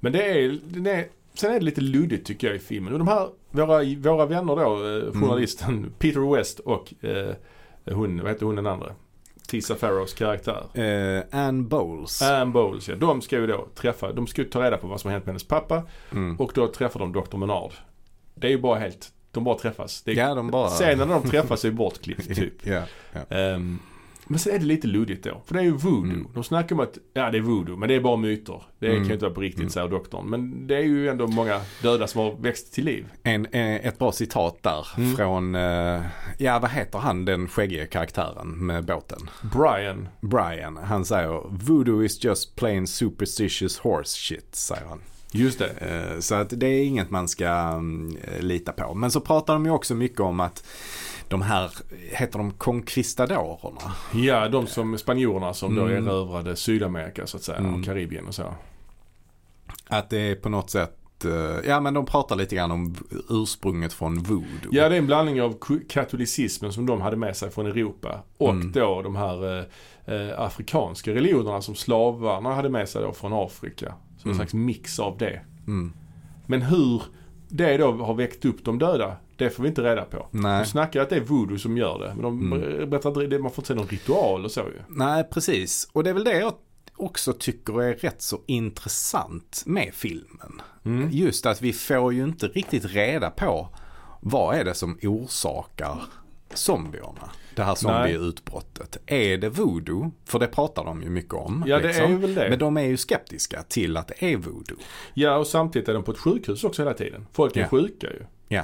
[0.00, 2.92] Men det är, det är, sen är det lite luddigt tycker jag i filmen.
[2.92, 3.82] Och de här, våra,
[4.12, 5.06] våra vänner då, Mm.
[5.06, 7.34] eh, journalisten Peter West och eh,
[7.84, 8.94] hon, vad heter hon den andra?
[9.50, 10.64] Tisa Farrows karaktär.
[10.74, 12.22] eh, Anne Bowles.
[12.22, 12.94] Anne Bowles ja.
[12.96, 15.26] De ska ju då träffa, de ska ju ta reda på vad som har hänt
[15.26, 15.82] med hennes pappa.
[16.12, 16.36] Mm.
[16.36, 17.36] Och då träffar de Dr.
[17.36, 17.72] Menard.
[18.34, 20.02] Det är ju bara helt, de bara träffas.
[20.02, 20.68] Det är, Ja, de bara...
[20.68, 22.54] Scenen när de träffas är bortklippt typ.
[22.66, 22.82] ja,
[23.12, 23.36] ja.
[23.36, 23.78] Ehm,
[24.30, 25.42] men sen är det lite luddigt då.
[25.46, 26.04] För det är ju voodoo.
[26.04, 26.26] Mm.
[26.34, 28.62] De snackar om att, ja det är voodoo, men det är bara myter.
[28.78, 28.98] Det Mm.
[28.98, 29.70] kan ju inte vara på riktigt, Mm.
[29.70, 30.26] säger doktorn.
[30.30, 33.06] Men det är ju ändå många döda som har växt till liv.
[33.22, 35.16] En, eh, ett bra citat där Mm.
[35.16, 36.02] från, eh,
[36.38, 39.18] ja vad heter han den skäggiga karaktären med båten?
[39.54, 45.00] Brian, Brian, han säger Voodoo is just plain superstitious horse shit, säger han.
[45.32, 45.68] just det.
[46.14, 48.94] Eh, Så att det är inget man ska mm, lita på.
[48.94, 50.64] Men så pratar de ju också mycket om att
[51.30, 51.70] de här,
[52.10, 53.80] heter de conquistadorerna?
[54.14, 56.06] Ja, de som spanjorerna som då Mm.
[56.08, 57.74] erövrade Sydamerika så att säga, Mm.
[57.74, 58.54] och Karibien och så.
[59.88, 62.96] Att det är på något sätt, eh, ja men de pratar lite grann om
[63.30, 64.44] ursprunget från voodoo.
[64.70, 65.58] Ja, det är en blandning av
[65.88, 68.72] katolicismen som de hade med sig från Europa och Mm.
[68.72, 69.64] då de här eh,
[70.14, 73.94] eh, afrikanska religionerna som slavarna hade med sig då från Afrika.
[74.18, 74.36] Så en Mm.
[74.36, 75.40] slags mix av det.
[75.66, 75.92] Mm.
[76.46, 77.02] Men hur
[77.48, 80.28] det då har väckt upp de döda, det får vi inte reda på.
[80.30, 80.58] Nej.
[80.64, 82.12] De snackar att det är voodoo som gör det.
[82.14, 82.90] Men de Mm.
[82.90, 84.80] berättar det- man får inte se någon ritual och så ju.
[84.88, 85.88] Nej, precis.
[85.92, 86.52] Och det är väl det jag
[86.96, 90.62] också tycker är rätt så intressant med filmen.
[90.84, 91.08] Mm.
[91.10, 93.68] Just att vi får ju inte riktigt reda på
[94.20, 96.02] vad är det som orsakar
[96.54, 97.30] zombierna.
[97.54, 98.96] Det här zombieutbrottet.
[99.06, 100.10] Är det voodoo?
[100.24, 101.64] För det pratar de ju mycket om.
[101.66, 102.04] Ja, det liksom.
[102.04, 102.50] är ju väl det.
[102.50, 104.76] Men de är ju skeptiska till att det är voodoo.
[105.14, 107.26] Ja, och samtidigt är de på ett sjukhus också hela tiden.
[107.32, 107.68] Folk är Ja.
[107.68, 108.22] sjuka ju.
[108.48, 108.62] Ja.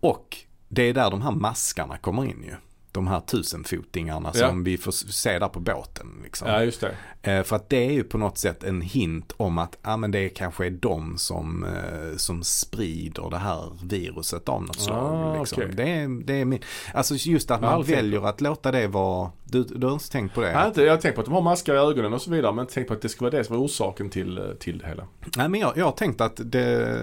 [0.00, 0.36] Och
[0.68, 2.54] det är där de här maskarna kommer in ju.
[2.92, 4.48] De här tusenfotingarna Ja.
[4.48, 6.06] som vi får se där på båten.
[6.24, 6.48] Liksom.
[6.48, 6.96] Ja, just det.
[7.32, 10.10] Eh, För att det är ju på något sätt en hint om att ah, men
[10.10, 15.14] det kanske är de som, eh, som sprider det här viruset av något slag.
[15.14, 15.62] Ah, liksom.
[15.62, 15.74] okej.
[15.76, 16.60] det, är, det är min,
[16.94, 20.40] alltså just att man väljer att låta det vara, du, du har inte tänkt på
[20.40, 20.50] det?
[20.52, 22.30] Jag har, inte, jag har tänkt på att de har maskar i ögonen och så
[22.30, 22.52] vidare.
[22.52, 24.86] Men tänkt på att det ska vara det som är orsaken till, eh, till det
[24.86, 25.06] hela.
[25.36, 26.98] Nej men jag, jag har tänkt att det,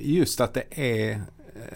[0.00, 1.22] just att det är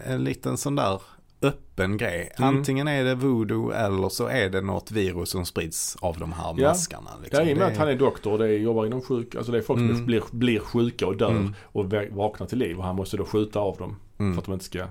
[0.06, 1.02] en liten sån där
[1.42, 2.32] öppen grej.
[2.38, 2.56] Mm.
[2.56, 6.54] Antingen är det voodoo eller så är det något virus som sprids av de här
[6.58, 6.68] Ja.
[6.68, 7.10] maskarna.
[7.12, 7.48] Ja, Liksom.
[7.48, 9.52] i och med Det- att han är doktor och det är, jobbar inom sjuk, alltså
[9.52, 10.06] det är folk som Mm.
[10.06, 11.54] blir, blir sjuka och dör Mm.
[11.62, 14.32] och vaknar till liv och han måste då skjuta av dem Mm.
[14.34, 14.78] för att de inte ska...
[14.78, 14.88] Ja,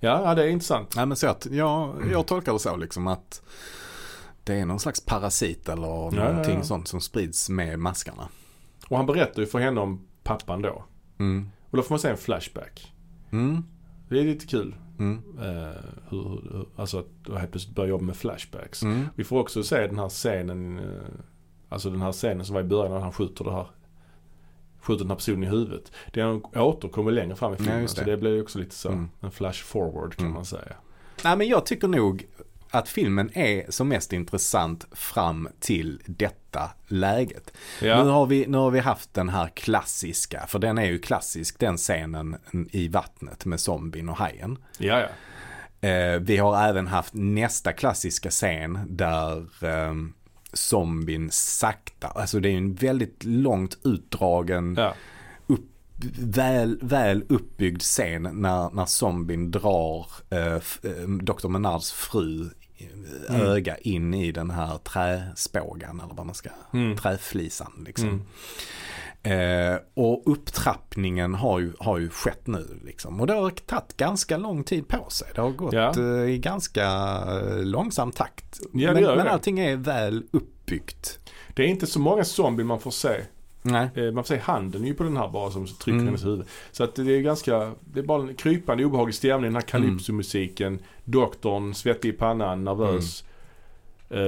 [0.00, 0.96] ja det är intressant.
[0.96, 3.42] Nej men så att jag, jag tolkar det så liksom att
[4.44, 6.62] det är någon slags parasit eller ja, någonting ja.
[6.64, 8.28] sånt som sprids med maskarna.
[8.88, 10.84] Och han berättar ju för henne om pappan då.
[11.18, 11.48] Mm.
[11.70, 12.92] Och då får man se en flashback.
[14.12, 14.74] Det är lite kul.
[14.98, 15.22] Mm.
[15.40, 15.76] Eh,
[16.08, 18.82] hur, hur, alltså att du helt plötsligt börjar jobba med flashbacks.
[18.82, 19.06] Mm.
[19.16, 20.84] Vi får också se den här scenen, eh,
[21.68, 23.66] alltså den här scenen som var i början när han skjuter det här
[24.80, 25.92] skjuter den här personen i huvudet.
[26.12, 27.80] Den återkommer längre fram i filmen.
[27.82, 28.02] Just det.
[28.04, 29.08] Så det blir också lite så, Mm.
[29.20, 30.34] en flash forward kan Mm.
[30.34, 30.76] man säga.
[31.24, 32.26] Nej men jag tycker nog
[32.70, 36.36] att filmen är som mest intressant fram till detta
[36.86, 37.52] läget.
[37.80, 40.98] Nu, Ja, har vi, nu har vi haft den här klassiska, för den är ju
[40.98, 42.36] klassisk, den scenen
[42.70, 44.58] i vattnet med zombien och hajen.
[44.78, 45.08] ja, ja.
[45.88, 49.94] Eh, vi har även haft nästa klassiska scen där eh,
[50.52, 54.94] zombien sakta, alltså det är en väldigt långt utdragen ja.
[56.18, 61.48] väl, väl uppbyggd scen när, när zombien drar eh, eh, Dr.
[61.48, 62.50] Menards fru
[63.28, 63.40] Mm.
[63.40, 66.96] öga in i den här träspågan eller vad man ska, Mm.
[66.96, 68.08] träflisan liksom.
[68.08, 68.22] Mm.
[69.24, 73.20] Eh, och upptrappningen har ju, har ju skett nu liksom.
[73.20, 75.28] Och det har tagit ganska lång tid på sig.
[75.34, 75.92] Det har gått Ja.
[75.98, 76.84] eh, i ganska
[77.28, 78.60] eh, långsam takt.
[78.72, 81.18] Ja, men men allting är väl uppbyggt.
[81.54, 83.20] Det är inte så många zombier man får se.
[83.62, 83.88] Nej.
[83.94, 86.06] Eh, Man får se handen ju på den här bara som trycker Mm.
[86.06, 86.46] hennes huvud.
[86.72, 89.44] Så att det är ganska, det är bara en krypande obehaglig stämning.
[89.52, 90.78] Den här calypso-musiken.
[91.04, 93.22] Doktorn, svettig i pannan, nervös.
[93.22, 93.26] Eh,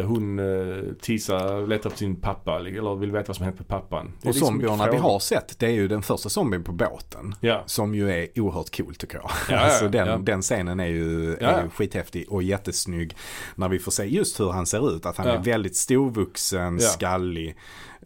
[0.07, 4.07] Hon uh, Tisa letar efter sin pappa, eller vill veta vad som hänt med pappan.
[4.22, 7.35] Det Och liksom zombierna vi har sett det är ju den första zombien på båten.
[7.41, 9.30] Ja, Som ju är oerhört cool tycker jag.
[9.51, 10.16] ja, alltså den, ja.
[10.16, 13.16] den scenen är ju, Ja, är ju skithäftig och jättesnygg.
[13.55, 15.07] När vi får se just hur han ser ut.
[15.07, 17.57] Att han är väldigt storvuxen, skallig,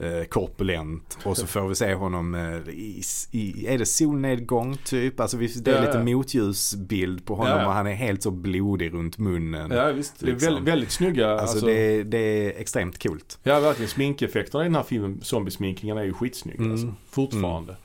[0.01, 1.19] eh, korpulent.
[1.25, 5.21] Och så får vi se honom eh, i, i, är det solnedgång typ?
[5.21, 6.05] Alltså det är Ja, lite ja.
[6.05, 9.71] motljusbild på honom Ja, och han är helt så blodig runt munnen.
[9.71, 10.15] ja visst.
[10.21, 10.47] Det är Liksom.
[10.55, 11.31] väldigt, väldigt snygga.
[11.31, 13.39] Alltså, Alltså, det, är, det är extremt coolt.
[13.43, 13.89] Ja verkligen.
[13.89, 16.59] Sminkeffekterna i den här filmen, zombiesminkningarna är ju skitsnygga.
[16.59, 16.73] Mm.
[16.73, 17.77] Alltså, fortfarande.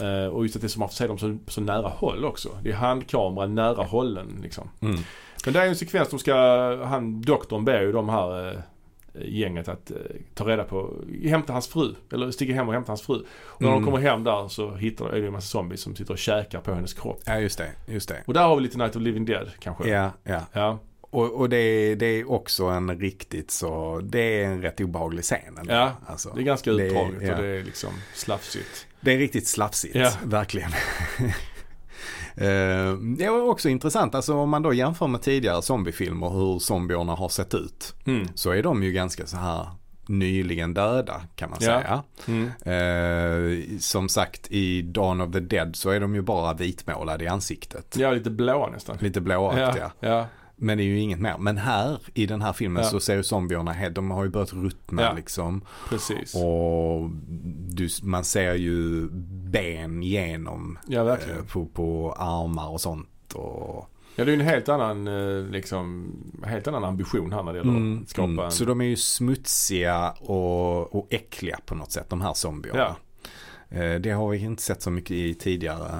[0.00, 2.24] Eh, och just att det är som man får se dem så, så nära håll
[2.24, 2.48] också.
[2.62, 4.70] Det är handkamera nära hållen liksom.
[4.80, 5.00] Mm.
[5.44, 6.34] Men det är en sekvens de ska,
[6.84, 8.58] han doktorn ber ju de här eh,
[9.24, 9.96] gänget att eh,
[10.34, 11.94] ta reda på, hämta hans fru.
[12.12, 13.14] Eller sticka hem och hämta hans fru.
[13.38, 13.82] Och när Mm.
[13.82, 16.60] de kommer hem där så hittar är det en massa zombies som sitter och käkar
[16.60, 17.20] på hennes kropp.
[17.26, 18.22] Ja just det, just det.
[18.26, 19.88] Och där har vi lite Night of Living Dead kanske.
[19.88, 20.40] Ja, ja.
[20.52, 20.78] Ja,
[21.10, 25.24] Och, och det, är, det är också en riktigt så, det är en rätt obehaglig
[25.24, 25.58] scen.
[25.58, 25.74] ändå.
[25.74, 27.36] Ja, alltså, det är ganska utdraget ja.
[27.36, 28.86] och det är liksom slafsigt.
[29.00, 30.10] Det är riktigt slafsigt, Ja.
[30.24, 30.70] verkligen.
[32.36, 37.14] Eh, Det var också intressant, alltså om man då jämför med tidigare zombiefilmer hur zombierna
[37.14, 37.94] har sett ut.
[38.06, 38.26] Mm.
[38.34, 39.68] Så är de ju ganska så här
[40.08, 41.66] nyligen döda kan man Ja.
[41.66, 42.02] säga.
[42.28, 42.50] Mm.
[43.72, 47.28] Eh, som sagt i Dawn of the Dead så är de ju bara vitmålade i
[47.28, 47.96] ansiktet.
[47.98, 48.96] Ja, lite blåa nästan.
[49.00, 49.92] Lite blåaktiga.
[50.00, 50.26] Ja, ja.
[50.60, 51.38] Men det är ju inget mer.
[51.38, 52.88] Men här i den här filmen Ja.
[52.90, 55.12] så ser ju zombierna, de har ju börjat ruttna Ja.
[55.12, 55.64] liksom.
[55.88, 56.34] precis.
[56.34, 57.10] Och
[57.68, 59.08] du, man ser ju
[59.50, 61.18] ben genom Ja, eh,
[61.52, 63.08] på, på armar och sånt.
[63.34, 66.12] Och, Ja, det är ju en helt annan, eh, liksom,
[66.44, 68.50] helt annan ambition här när det gäller att skapa en...
[68.52, 72.96] Så de är ju smutsiga och, och äckliga på något sätt, de här zombierna.
[73.70, 75.98] Eh, Det har vi inte sett så mycket i tidigare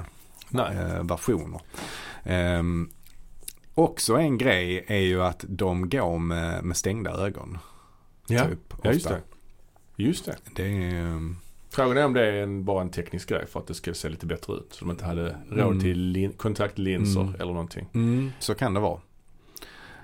[0.53, 1.61] eh, versioner.
[2.23, 2.89] Ehm,
[3.79, 7.57] också en grej är ju att de går med, med stängda ögon.
[8.27, 9.21] Ja, typ, ja just det.
[9.95, 10.35] Just det.
[10.55, 11.35] Det är, ehm,
[11.71, 14.09] Frågan är om det är en, bara en teknisk grej för att det ska se
[14.09, 14.67] lite bättre ut.
[14.73, 15.79] Så de inte hade råd Mm.
[15.79, 17.35] till lin- kontaktlinser Mm.
[17.35, 17.87] eller någonting.
[17.93, 18.99] mm, så kan det vara.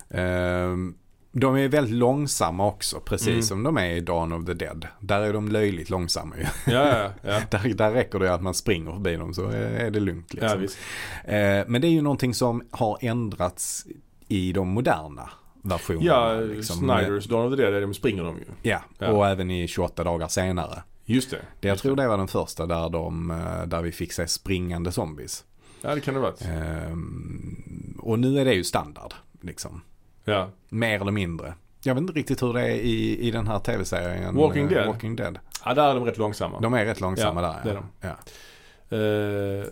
[0.10, 0.96] Ehm,
[1.38, 3.42] de är väldigt långsamma också, precis Mm.
[3.42, 4.88] som de är i Dawn of the Dead.
[5.00, 6.44] Där är de löjligt långsamma ju.
[6.74, 7.42] Ja, ja, ja.
[7.52, 10.34] Där, där räcker det att man springer förbi dem så är, det lugnt.
[10.34, 10.62] Liksom.
[10.62, 10.78] visst.
[11.24, 11.34] Eh,
[11.68, 13.86] men det är ju någonting som har ändrats
[14.28, 15.30] i de moderna
[15.62, 16.06] versionerna.
[16.06, 16.76] Ja, liksom.
[16.76, 18.46] Snyders Dawn of the Dead, de springer de ju.
[18.62, 18.82] Ja,
[19.12, 20.84] och även i 28 dagar senare.
[21.06, 21.38] Just det.
[21.60, 24.28] Det, jag Just tror det var den första där, de, eh, där vi fick se
[24.28, 25.44] springande zombies.
[25.82, 26.34] Ja, det kan det vara.
[26.42, 29.14] Ehm, och nu är det ju standard.
[29.42, 29.82] Liksom.
[30.26, 30.50] Ja.
[30.70, 31.54] Mer eller mindre.
[31.84, 34.36] Jag vet inte riktigt hur det är i, i den här tv-serien.
[34.36, 34.88] Walking eh, Dead.
[34.88, 35.40] Walking Dead.
[35.66, 36.60] ja, där är de rätt långsamma.
[36.60, 37.64] De är rätt långsamma Ja, där.
[37.64, 38.16] det är ja.
[38.90, 38.98] de.
[38.98, 39.62] Ja.
[39.62, 39.66] Eh,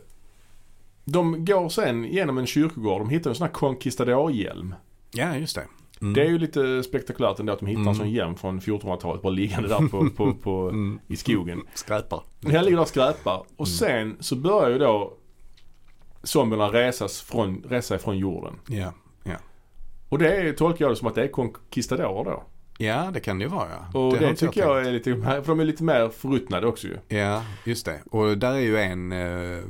[1.06, 3.02] de går sen genom en kyrkogård.
[3.02, 4.76] De hittar en sån här conquistador-hjälm.
[5.12, 5.64] ja, just det.
[6.02, 6.14] Mm.
[6.14, 7.88] Det är ju lite spektakulärt ändå att de hittar Mm.
[7.92, 11.00] en sån hjälm från 1400-talet bara liggande där på, på, på, Mm.
[11.08, 11.62] i skogen.
[11.74, 12.22] Skräpar.
[12.40, 13.44] Den ligger där och skräpar.
[13.58, 13.78] Och Mm.
[13.78, 15.14] sen så börjar ju då
[16.24, 18.54] zombierna resas från, resa ifrån jorden.
[18.68, 18.94] Ja.
[20.14, 22.44] Och det är, tolkar jag det som att det är conquistadorer då.
[22.78, 24.00] ja, det kan det ju vara ja.
[24.00, 27.18] Och det, inte tycker jag är lite, för de är lite mer förruttnade också ju.
[27.18, 28.02] Ja, just det.
[28.12, 29.64] Och där är ju en, eh,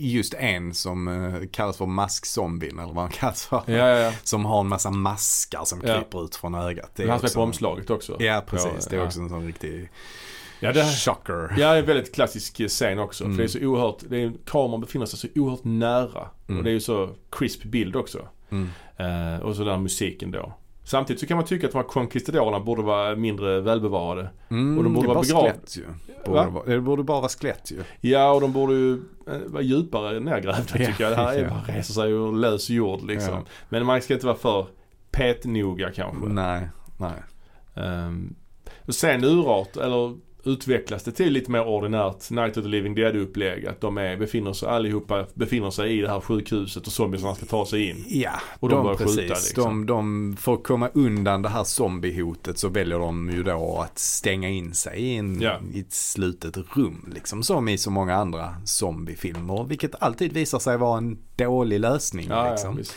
[0.00, 3.62] just en som eh, kallas för maskzombien eller vad han kallas för.
[3.66, 4.12] Ja, ja, ja.
[4.22, 6.90] Som har en massa maskar som kryper ut från ögat.
[6.96, 8.16] Det är han som är på omslaget också.
[8.18, 8.86] Ja, precis.
[8.86, 9.90] Det är också en sån riktig
[10.60, 11.54] Ja, det, chocker.
[11.56, 13.24] ja, det är en väldigt klassisk scen också.
[13.24, 13.36] Mm.
[13.36, 16.28] För det är så oerhört, det är, kameran befinner sig så oerhört nära.
[16.48, 16.58] Mm.
[16.58, 18.28] Och det är ju så crisp bild också.
[18.50, 18.70] Mm.
[18.96, 20.52] Eh, och så den musiken då.
[20.84, 24.30] Samtidigt så kan man tycka att de här conquistadorerna borde vara mindre välbevarade.
[24.48, 25.84] Mm, Och de borde vara bara begrav- skelett ju.
[26.26, 26.62] Borde Va?
[26.66, 27.82] det, borde bara vara skelett ju.
[28.00, 28.92] Ja, och de borde ju
[29.28, 31.12] eh, vara djupare nergrävda Ja, tycker jag.
[31.12, 33.34] Det här är bara reser sig ur lös jord liksom.
[33.34, 33.42] Ja.
[33.68, 34.66] Men man ska inte vara för
[35.10, 36.26] petnoga kanske.
[36.28, 36.68] Nej,
[36.98, 37.22] nej.
[37.86, 38.34] Um,
[38.86, 40.16] och sen urart, eller
[40.46, 43.66] utvecklas det till lite mer ordinärt Night of the Living Dead upplägg.
[43.66, 47.46] Att de är, befinner sig, allihopa befinner sig i det här sjukhuset och zombiesarna ska
[47.46, 48.04] ta sig in.
[48.08, 48.30] Ja,
[48.60, 49.48] Och de de, börjar skjuta, precis.
[49.48, 49.86] liksom.
[49.86, 53.98] De, de, för att komma undan det här zombiehotet så väljer de ju då att
[53.98, 55.60] stänga in sig i, en, Ja.
[55.74, 57.10] i ett slutet rum.
[57.14, 59.64] Liksom som i så många andra zombiefilmer.
[59.64, 62.26] Vilket alltid visar sig vara en dålig lösning.
[62.30, 62.76] Ja, ja, liksom.
[62.76, 62.94] visst.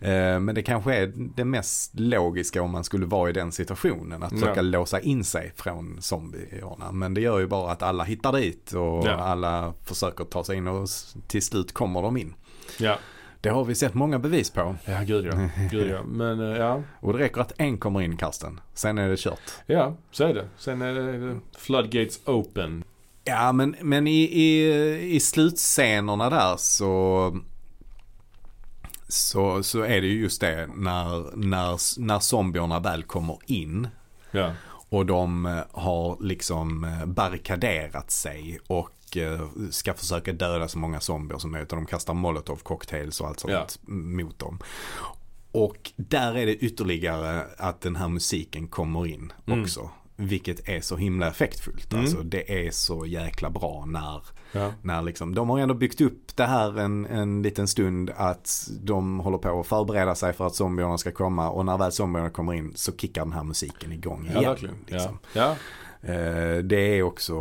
[0.00, 4.22] Eh, Men det kanske är det mest logiska om man skulle vara i den situationen.
[4.22, 4.62] Att försöka Ja.
[4.62, 6.92] låsa in sig från zombierna.
[6.92, 9.10] Men det gör ju bara att alla hittar dit och Ja.
[9.10, 10.88] alla försöker ta sig in och
[11.26, 12.34] till slut kommer de in.
[12.78, 12.98] Ja,
[13.40, 14.76] Det har vi sett många bevis på.
[14.84, 15.48] ja gud ja.
[15.70, 16.02] Gud ja.
[16.06, 18.60] Men eh, ja, Och det räcker att en kommer in Karsten.
[18.74, 19.40] Sen är det kört.
[19.66, 20.48] ja så är det.
[20.58, 22.84] Sen är det floodgates open.
[23.24, 27.36] Ja men, men i, i, i slutscenerna där så,
[29.10, 33.88] så, så är det ju just det när, när, när zombierna väl kommer in.
[34.30, 34.52] Ja,
[34.88, 41.00] Och de eh, har liksom eh, barrikaderat sig och eh, ska försöka döda så många
[41.00, 41.72] zombier som möjligt.
[41.72, 43.92] Och de kastar molotov cocktails och allt sånt Ja.
[43.92, 44.58] mot dem.
[45.52, 49.62] Och där är det ytterligare att den här musiken kommer in Mm.
[49.62, 49.90] också.
[50.16, 51.92] Vilket är så himla effektfullt.
[51.92, 52.04] Mm.
[52.04, 54.22] Alltså det är så jäkla bra när,
[54.52, 58.68] ja, när liksom, de har ändå byggt upp det här en, en liten stund att
[58.82, 62.30] de håller på att förbereda sig för att zombierna ska komma och när väl zombierna
[62.30, 64.50] kommer in så kickar den här musiken igång ja igen.
[64.50, 64.74] verkligen.
[64.86, 65.18] Liksom.
[65.32, 65.42] Ja.
[65.42, 65.56] Ja.
[66.02, 67.34] Eh, Det är också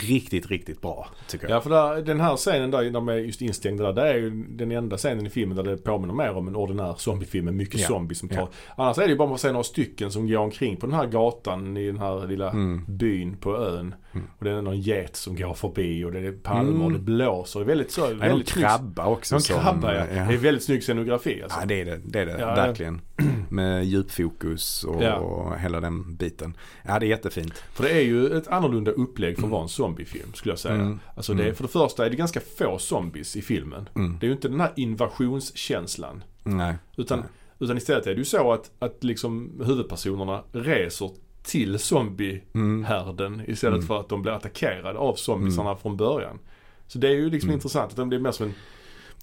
[0.00, 1.56] riktigt, riktigt bra tycker jag.
[1.56, 4.30] Ja för där, den här scenen där, de är just instängda där, det är ju
[4.48, 7.80] den enda scenen i filmen där det påminner mer om en ordinär zombiefilm med mycket
[7.80, 7.86] Ja.
[7.86, 8.36] zombies som tar.
[8.38, 8.48] Ja.
[8.76, 11.06] Annars är det ju bara man ser några stycken som går omkring på den här
[11.06, 12.84] gatan i den här lilla Mm.
[12.88, 13.94] byn på ön.
[14.12, 14.26] Mm.
[14.38, 16.92] Och det är någon get som går förbi och det är palmer och Mm.
[16.92, 17.60] det blåser.
[17.60, 19.34] Det är väldigt så, Det är väldigt krabba också.
[19.34, 20.06] Någon som- krabba ja.
[20.14, 20.24] ja.
[20.24, 21.58] Det är väldigt snygg scenografi alltså.
[21.60, 22.54] Ja det är det, det, är det Ja, ja.
[22.54, 23.00] verkligen.
[23.50, 25.14] Med djupfokus och, Ja.
[25.14, 26.56] och hela den biten.
[26.82, 27.54] Ja det är jättefint.
[27.72, 30.74] För det är ju ett annorlunda upplägg för att vara en zombiefilm skulle jag säga.
[30.74, 31.00] Mm.
[31.16, 33.88] Alltså det är, för det första är det ganska få zombies i filmen.
[33.96, 34.16] Mm.
[34.20, 36.24] Det är ju inte den här invasionskänslan.
[36.42, 36.74] Nej.
[36.96, 37.28] Utan, Nej.
[37.58, 41.10] utan istället är det ju så att, att liksom huvudpersonerna reser
[41.42, 43.50] till zombiehärden Mm.
[43.50, 43.86] istället Mm.
[43.86, 46.38] för att de blir attackerade av zombiesarna från början.
[46.86, 47.54] Så det är ju liksom Mm.
[47.56, 48.54] intressant att den blir mer som en,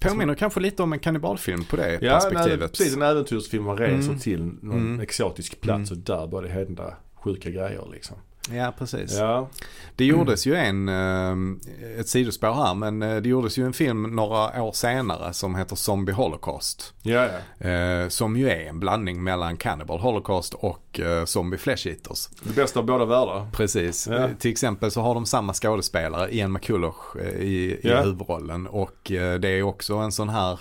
[0.02, 2.70] Påminner kanske lite om en kannibalfilm på det ja, perspektivet.
[2.72, 4.18] precis en äventyrsfilm man reser Mm.
[4.18, 5.00] till någon Mm.
[5.00, 8.16] exotisk plats och där börjar det hända sjuka grejer liksom.
[8.52, 9.18] Ja precis.
[9.18, 9.48] Ja,
[9.96, 14.02] Det gjordes ju en, eh, ett sidospår här, men eh, det gjordes ju en film
[14.02, 16.94] några år senare som heter Zombie Holocaust.
[17.02, 17.28] ja,
[17.58, 17.68] ja.
[17.68, 22.28] Eh, som ju är en blandning mellan Cannibal Holocaust och eh, Zombie Flesh Eaters.
[22.42, 23.46] Det bästa av båda världar.
[23.52, 24.08] Precis.
[24.10, 24.28] Ja.
[24.38, 28.66] Till exempel så har de samma skådespelare, Ian McCulloch i, i huvudrollen.
[28.66, 28.98] Och
[29.40, 30.60] det är också en sån här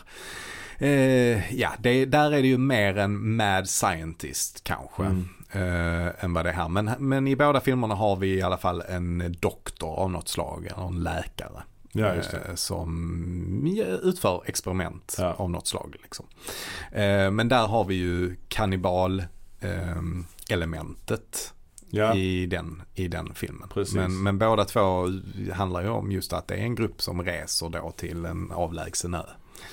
[0.79, 5.03] Eh, ja, det, där är det ju mer en mad scientist kanske.
[5.03, 5.29] Mm.
[5.51, 6.69] Eh, än vad det är här.
[6.69, 10.65] Men, men i båda filmerna har vi i alla fall en doktor av något slag,
[10.65, 11.63] eller en läkare.
[11.91, 15.33] Ja, eh, Som utför experiment Ja.
[15.33, 15.95] av något slag.
[16.03, 16.25] Liksom.
[16.91, 19.19] Eh, men där har vi ju kannibal
[19.59, 20.01] eh,
[20.49, 21.53] elementet
[21.89, 23.69] Ja, i, den, i den filmen.
[23.69, 23.95] Precis.
[23.95, 25.07] Men, men båda två
[25.53, 29.13] handlar ju om just att det är en grupp som reser då till en avlägsen
[29.13, 29.23] ö.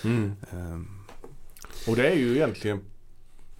[0.05, 0.33] mm.
[0.53, 0.81] Eh,
[1.91, 2.81] Och det är ju egentligen,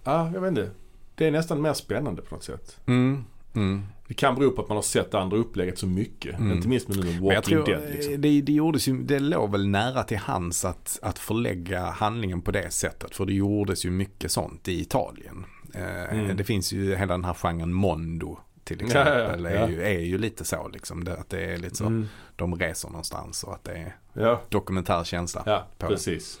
[0.03, 0.71] ja jag vet inte.
[1.15, 2.79] Det är nästan mer spännande på något sätt.
[2.85, 3.83] mm, mm.
[4.07, 6.39] Det kan bero på att man har sett det andra upplägget så mycket.
[6.39, 6.51] Mm.
[6.57, 8.21] Inte minst med nu med Walking jag tror Dead liksom.
[8.21, 12.51] det, det, gjordes ju, det låg väl nära till hands att, att förlägga handlingen på
[12.51, 13.15] det sättet.
[13.15, 15.45] För det gjordes ju mycket sånt i Italien.
[15.73, 15.81] Eh,
[16.13, 16.37] Mm.
[16.37, 19.43] Det finns ju hela den här genren Mondo till Ja, exempel.
[19.43, 19.57] ja, ja.
[19.57, 21.03] Är, ju, är ju lite så liksom.
[21.03, 21.85] Det, att det är lite så.
[21.85, 22.07] Mm.
[22.35, 25.43] De reser någonstans och att det är Ja, dokumentär känsla.
[25.45, 26.39] ja precis.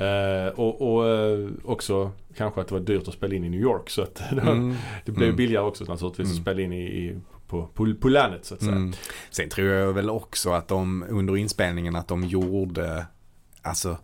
[0.00, 3.60] Eh, och och eh, också kanske att det var dyrt att spela in i New
[3.60, 3.90] York.
[3.90, 4.74] Så att Mm.
[5.04, 5.36] det blev Mm.
[5.36, 6.36] billigare också naturligtvis Mm.
[6.38, 8.72] att spela in i, i, på, på, på landet så att säga.
[8.72, 8.92] Mm.
[9.30, 13.06] Sen tror jag väl också att de under inspelningen att de gjorde,
[13.62, 13.96] alltså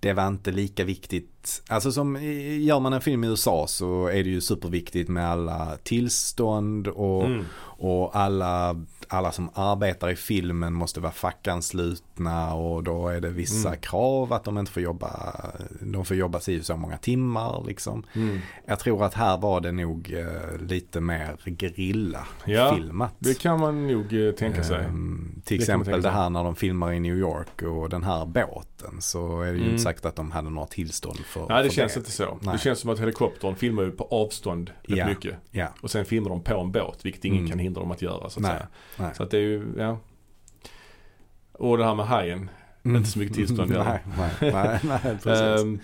[0.00, 1.62] det var inte lika viktigt.
[1.68, 2.16] Alltså som
[2.60, 7.24] gör man en film i USA så är det ju superviktigt med alla tillstånd och,
[7.24, 7.44] Mm.
[7.60, 8.76] och alla,
[9.08, 13.80] alla som arbetar i filmen måste vara fackanslutna och då är det vissa Mm.
[13.80, 15.34] krav att de inte får jobba,
[15.80, 18.04] de får jobba si och så många timmar liksom.
[18.14, 18.38] Mm.
[18.66, 23.14] Jag tror att här var det nog eh, lite mer gerilla Ja, filmat.
[23.18, 24.78] Det kan man nog eh, tänka sig.
[24.78, 24.84] Det
[25.44, 26.10] till man exempel det sig.
[26.10, 29.58] här när de filmar i New York och den här båten så är det ju
[29.58, 29.70] Mm.
[29.70, 32.38] inte säkert att de hade några tillstånd för Nej det för känns inte så.
[32.40, 32.52] Nej.
[32.52, 35.06] Det känns som att helikoptern filmar ju på avstånd rätt Ja.
[35.08, 35.34] mycket.
[35.50, 37.50] Ja, Och sen filmar de på en båt vilket ingen Mm.
[37.50, 38.50] kan hindra dem att göra så att nej.
[38.52, 38.66] säga.
[38.98, 39.10] Nej.
[39.14, 39.98] Så att det är ju, ja.
[41.52, 42.50] Och det här med hajen.
[42.84, 44.00] inte så mycket tillstånd nej, där.
[44.18, 45.62] nej, nej, nej, precis.
[45.64, 45.80] Ehm,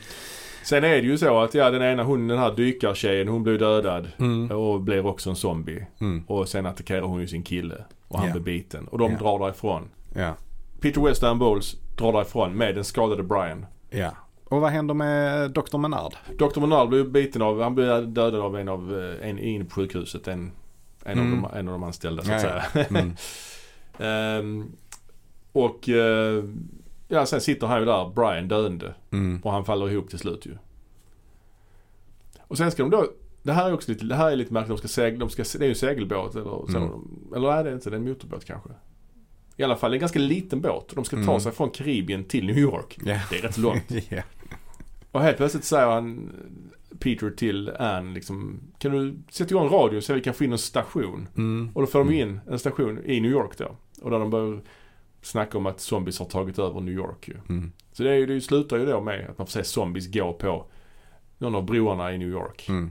[0.65, 3.59] sen är det ju så att ja den ena hon, den här dykartjejen hon blir
[3.59, 5.87] dödad mm, och blir också en zombie.
[6.01, 7.85] mm, Och sen attackerar hon ju sin kille.
[8.09, 8.33] och han Ja.
[8.33, 8.89] blir biten.
[8.89, 9.19] Och de Ja.
[9.19, 9.89] drar därifrån.
[10.15, 10.35] Ja.
[10.81, 13.67] Peter West och Ann Bowles drar därifrån med den skadade Brian.
[13.91, 14.11] Ja.
[14.45, 15.79] Och vad händer med Dr.
[15.79, 16.15] Menard?
[16.39, 16.61] Dr.
[16.61, 20.29] Menard blir biten av, han blir dödad av en av, eh, en inne på sjukhuset.
[20.29, 20.53] En,
[21.05, 21.45] en, Mm.
[21.45, 22.63] av, de, en av de anställda så att säga.
[22.91, 23.13] Mm.
[23.99, 24.73] Ehm,
[25.53, 26.45] och eh,
[27.09, 28.95] ja, sen sitter han ju där, Brian, döende.
[29.11, 29.41] Mm.
[29.45, 30.57] Och han faller ihop till slut ju.
[32.41, 33.07] Och sen ska de då,
[33.43, 34.69] det här är också lite, det här är lite märkligt.
[34.69, 36.77] De ska segla, de ska, det är ju en segelbåt eller så.
[36.77, 36.91] Mm.
[37.37, 38.71] Eller är det inte, det är en motorbåt kanske.
[39.57, 40.93] I alla fall en ganska liten båt.
[40.95, 41.41] De ska ta Mm.
[41.41, 42.99] sig från Karibien till New York.
[43.05, 43.21] Ja.
[43.31, 43.85] Det är rätt långt.
[44.09, 44.23] ja.
[45.13, 46.33] Och helt plötsligt säger han,
[46.99, 50.59] Peter till Ann liksom, kan du sätta igång radion så vi kan få in en
[50.59, 51.29] station?
[51.37, 51.71] Mm.
[51.75, 52.29] Och då får de Mm.
[52.29, 53.77] in en station i New York då.
[54.03, 54.61] Och där de börjar
[55.23, 57.35] snacka om att zombies har tagit över New York ju.
[57.49, 57.73] Mm.
[57.93, 60.67] Så det, är, det slutar ju då med att man får se zombies gå på
[61.39, 62.69] någon av broarna i New York.
[62.69, 62.91] Mm.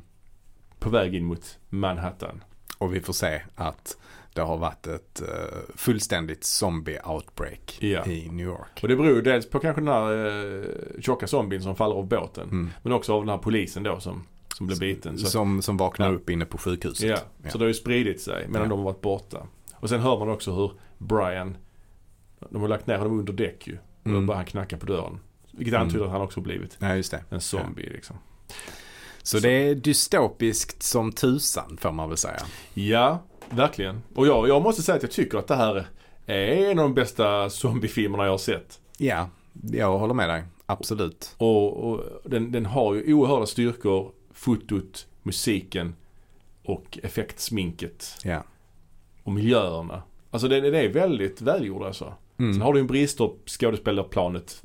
[0.80, 2.43] På väg in mot Manhattan.
[2.78, 3.97] Och vi får se att
[4.34, 5.27] det har varit ett eh,
[5.75, 8.05] fullständigt zombie-outbreak Ja.
[8.05, 8.80] i New York.
[8.82, 10.65] Och det beror dels på kanske den här uh,
[11.01, 12.43] tjocka zombien som faller av båten.
[12.49, 12.69] Mm.
[12.84, 14.23] Men också av den här polisen då som,
[14.57, 15.17] som blev biten.
[15.17, 16.15] Så, Som, som vaknar Ja.
[16.15, 17.09] upp inne på sjukhuset.
[17.09, 17.49] ja, Ja.
[17.49, 19.47] så det har ju spridit sig medan de har varit borta.
[19.73, 21.57] Och sen hör man också hur Brian,
[22.49, 23.73] de har lagt ner honom under däck ju.
[23.73, 24.25] Och då Mm.
[24.25, 25.19] börjar han knacka på dörren.
[25.51, 25.88] Vilket Mm.
[25.88, 27.23] antyder att han också blivit just det.
[27.30, 28.15] en zombie liksom.
[29.23, 32.41] Så det är dystopiskt som tusan får man väl säga.
[32.73, 34.02] Ja, verkligen.
[34.16, 35.88] Och jag, jag måste säga att jag tycker att det här
[36.26, 38.80] är en av de bästa zombiefilmerna jag har sett.
[38.97, 39.30] Ja,
[39.72, 40.43] jag håller med dig.
[40.66, 41.36] Absolut.
[41.38, 44.12] Och, och den, den har ju oerhörda styrkor.
[44.34, 45.95] Fotot, musiken
[46.64, 48.18] och effektsminket.
[48.24, 48.43] Ja.
[49.24, 50.04] Och miljöerna.
[50.32, 52.14] Alltså det, det är väldigt välgjord alltså.
[52.40, 52.62] Sen Mm.
[52.62, 54.62] har du en brister på skådespelarplanet.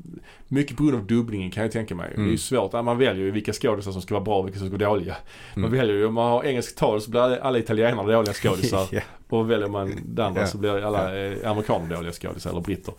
[0.49, 2.07] Mycket på grund av dubbningen kan jag tänka mig.
[2.09, 2.31] Det är Mm.
[2.31, 2.73] ju svårt.
[2.73, 5.17] Man väljer ju vilka skådisar som ska vara bra och vilka som ska vara dåliga.
[5.55, 5.79] Man Mm.
[5.79, 8.89] väljer ju, om man har engelsk tal så blir alla italienare dåliga skådisar.
[8.93, 9.01] ja.
[9.29, 10.47] Och väljer man det andra Ja.
[10.47, 12.95] så blir alla eh, amerikaner dåliga skådisar eller britter.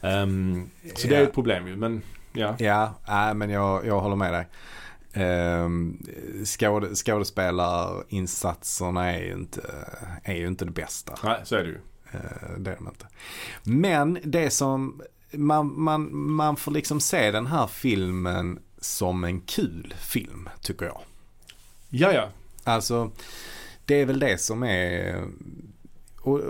[0.00, 1.26] Ehm, så det är Ja.
[1.26, 1.76] ett problem ju.
[1.76, 2.02] Men
[2.32, 2.54] ja.
[2.58, 4.46] Ja, nej, men jag, jag håller med dig.
[5.64, 5.98] Um,
[6.44, 9.60] skåde, skådespelarinsatserna är ju inte,
[10.24, 11.12] är ju inte det bästa.
[11.24, 11.78] Nej, så är det ju.
[12.12, 13.06] Eh, det är de inte.
[13.62, 15.02] Men det som,
[15.32, 21.00] man, man, man får liksom se den här filmen som en kul film, tycker jag.
[21.88, 22.28] Ja, ja.
[22.64, 23.10] Alltså,
[23.84, 25.24] det är väl det som är,
[26.20, 26.40] och,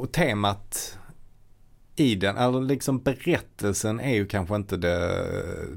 [0.00, 0.98] och temat
[1.96, 5.28] i den, eller liksom berättelsen är ju kanske inte det,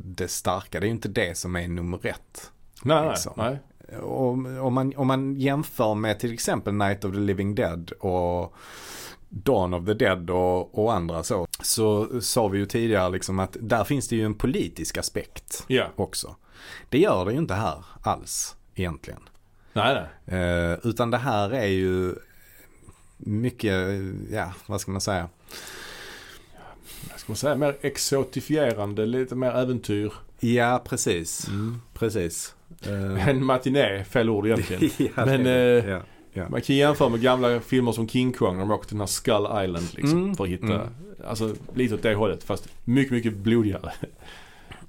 [0.04, 0.80] det starka.
[0.80, 2.52] Det är ju inte det som är nummer ett.
[2.84, 3.34] Nej, Liksom.
[3.38, 3.60] nej.
[4.02, 4.30] Och,
[4.66, 8.54] om, man, om man jämför med till exempel Night of the Living Dead och
[9.34, 11.48] Dawn of the Dead och, och andra så.
[11.62, 15.88] Så sa vi ju tidigare liksom att där finns det ju en politisk aspekt Ja.
[15.96, 16.36] också.
[16.90, 19.20] Det gör det ju inte här alls egentligen.
[19.74, 20.40] Nej, nej.
[20.42, 22.16] Eh, utan det här är ju
[23.18, 23.74] mycket,
[24.32, 25.30] ja vad ska man säga?
[27.10, 27.56] Vad ska man säga?
[27.56, 30.14] Mer exotifierande, lite mer äventyr.
[30.40, 31.48] Ja precis,
[31.94, 32.56] precis.
[32.88, 34.92] Eh, En matiné, fel ord egentligen.
[35.16, 35.52] ja, Men, det-
[35.84, 36.02] eh, ja,
[36.34, 36.50] ja.
[36.50, 39.08] Man kan jämföra med gamla filmer som King Kong när de åker till den här
[39.08, 40.20] Skull Island liksom.
[40.24, 40.36] Mm.
[40.36, 40.88] För att hitta, Mm.
[41.28, 43.92] alltså lite åt det hållet fast mycket, mycket blodigare.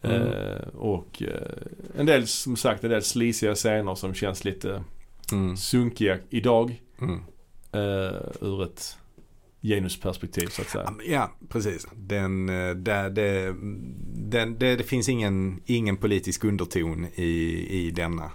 [0.03, 0.23] Mm.
[0.23, 4.85] Eh, och eh, en del, som sagt, en del slisiga scener som känns lite
[5.33, 6.83] Mm, sunkiga idag.
[7.01, 7.21] mm.
[7.73, 8.97] Eh, ur ett
[9.63, 10.95] genusperspektiv så att säga.
[11.07, 11.87] Ja, precis.
[11.97, 13.55] Den, eh, där, det,
[14.15, 18.31] den, det, det finns ingen, ingen politisk underton i, i denna.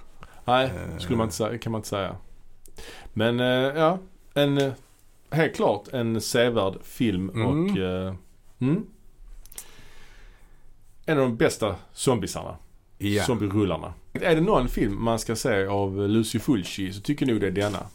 [0.45, 2.15] Nej, eh, skulle man inte säga, kan man inte säga.
[3.13, 3.45] Men eh,
[3.81, 3.99] ja,
[4.33, 4.71] en, eh,
[5.31, 7.47] helt klart en sevärd film Mm.
[7.47, 8.13] och eh,
[8.59, 8.85] mm,
[11.05, 12.57] en av de bästa zombiesarna.
[12.97, 13.23] Ja.
[13.23, 13.93] Zombierullarna.
[14.13, 17.51] Är det någon film man ska se av Lucio Fulci så tycker nog det är
[17.51, 17.87] denna.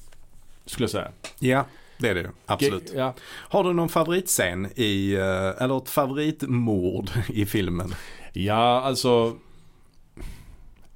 [0.67, 1.11] Skulle jag säga.
[1.39, 1.65] ja,
[1.99, 2.29] det är det ju.
[2.47, 2.93] Absolut.
[2.95, 3.15] Ja.
[3.25, 5.15] Har du någon favoritscen i,
[5.59, 7.95] eller ett favoritmord i filmen?
[8.33, 9.37] ja, alltså.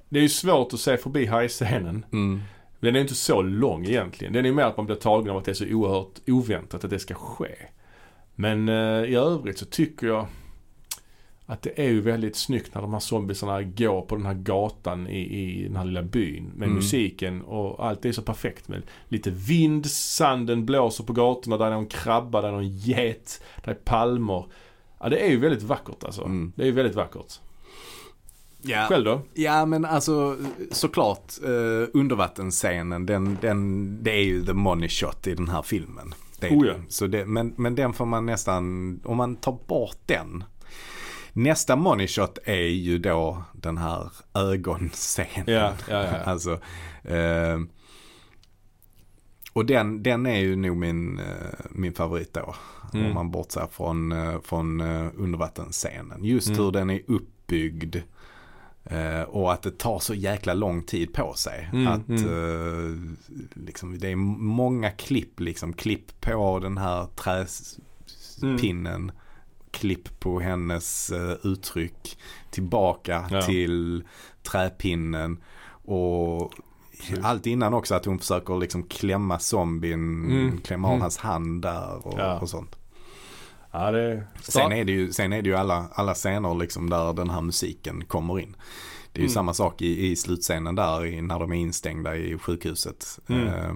[0.09, 2.05] Det är ju svårt att se förbi hajscenen.
[2.11, 2.41] Mm.
[2.79, 4.33] Den är inte så lång egentligen.
[4.33, 6.89] Den är mer att man blir tagen av att det är så oerhört oväntat att
[6.89, 7.55] det ska ske.
[8.35, 10.25] Men eh, i övrigt så tycker jag
[11.45, 15.07] att det är ju väldigt snyggt när de här zombiesarna går på den här gatan
[15.07, 16.43] i, i den här lilla byn.
[16.55, 16.75] Med Mm.
[16.75, 21.71] musiken och allt är så perfekt med lite vind, sanden blåser på gatorna, där är
[21.71, 24.45] någon krabba, där är någon get, där är palmer.
[24.99, 26.23] Ja det är ju väldigt vackert alltså.
[26.23, 26.53] Mm.
[26.55, 27.39] Det är ju väldigt vackert.
[28.61, 28.85] Ja.
[28.89, 29.21] Själv då?
[29.33, 30.37] Ja men alltså
[30.71, 36.13] såklart uh, undervattensscenen den, den, det är ju the money shot i den här filmen.
[36.39, 36.73] Det Oh ja.
[36.89, 40.43] Så det, men, men den får man nästan, om man tar bort den.
[41.33, 45.43] Nästa money shot är ju då den här ögonscenen.
[45.45, 46.17] Ja, ja, ja.
[46.25, 46.51] Alltså,
[47.03, 47.59] eh,
[49.53, 51.25] Och den, den är ju nog min, eh,
[51.69, 52.55] min favorit då.
[52.93, 53.05] Mm.
[53.07, 56.23] Om man bortser från, eh, från eh, undervattensscenen.
[56.23, 56.59] Just Mm.
[56.63, 57.95] hur den är uppbyggd.
[58.89, 61.69] Eh, Och att det tar så jäkla lång tid på sig.
[61.73, 62.23] Mm, att mm.
[62.25, 62.95] eh,
[63.65, 69.11] liksom, det är många klipp, liksom klipp på den här träpinnen.
[69.71, 72.17] Klipp på hennes eh, uttryck.
[72.51, 73.41] Tillbaka Ja.
[73.41, 74.03] till
[74.51, 75.37] träpinnen.
[75.85, 76.53] Och
[77.07, 77.25] Precis.
[77.25, 81.01] allt innan också att hon försöker liksom klämma zombien, Mm, klämma av mm.
[81.01, 82.39] hans hand där och, Ja.
[82.39, 82.75] och sånt.
[83.79, 87.13] Ja, det Sen är det ju, sen är det ju alla, alla scener liksom där
[87.13, 88.55] den här musiken kommer in.
[89.11, 89.33] Det är ju Mm.
[89.33, 93.19] samma sak i, i slutscenen där i, när de är instängda i sjukhuset.
[93.29, 93.47] Mm.
[93.47, 93.75] Eh,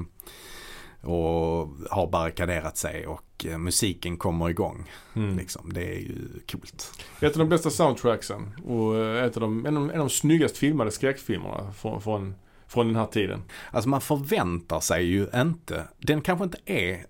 [1.09, 4.91] och har barrikaderat sig och eh, musiken kommer igång.
[5.13, 5.37] Mm.
[5.37, 5.73] Liksom.
[5.73, 6.17] Det är ju
[6.51, 6.91] coolt.
[7.19, 10.09] Ett av de bästa soundtracksen och eh, ett av de, en, av, en av de
[10.09, 12.35] snyggast filmade skräckfilmerna från, från,
[12.67, 13.43] från den här tiden.
[13.71, 17.05] Alltså man förväntar sig ju inte, den kanske inte är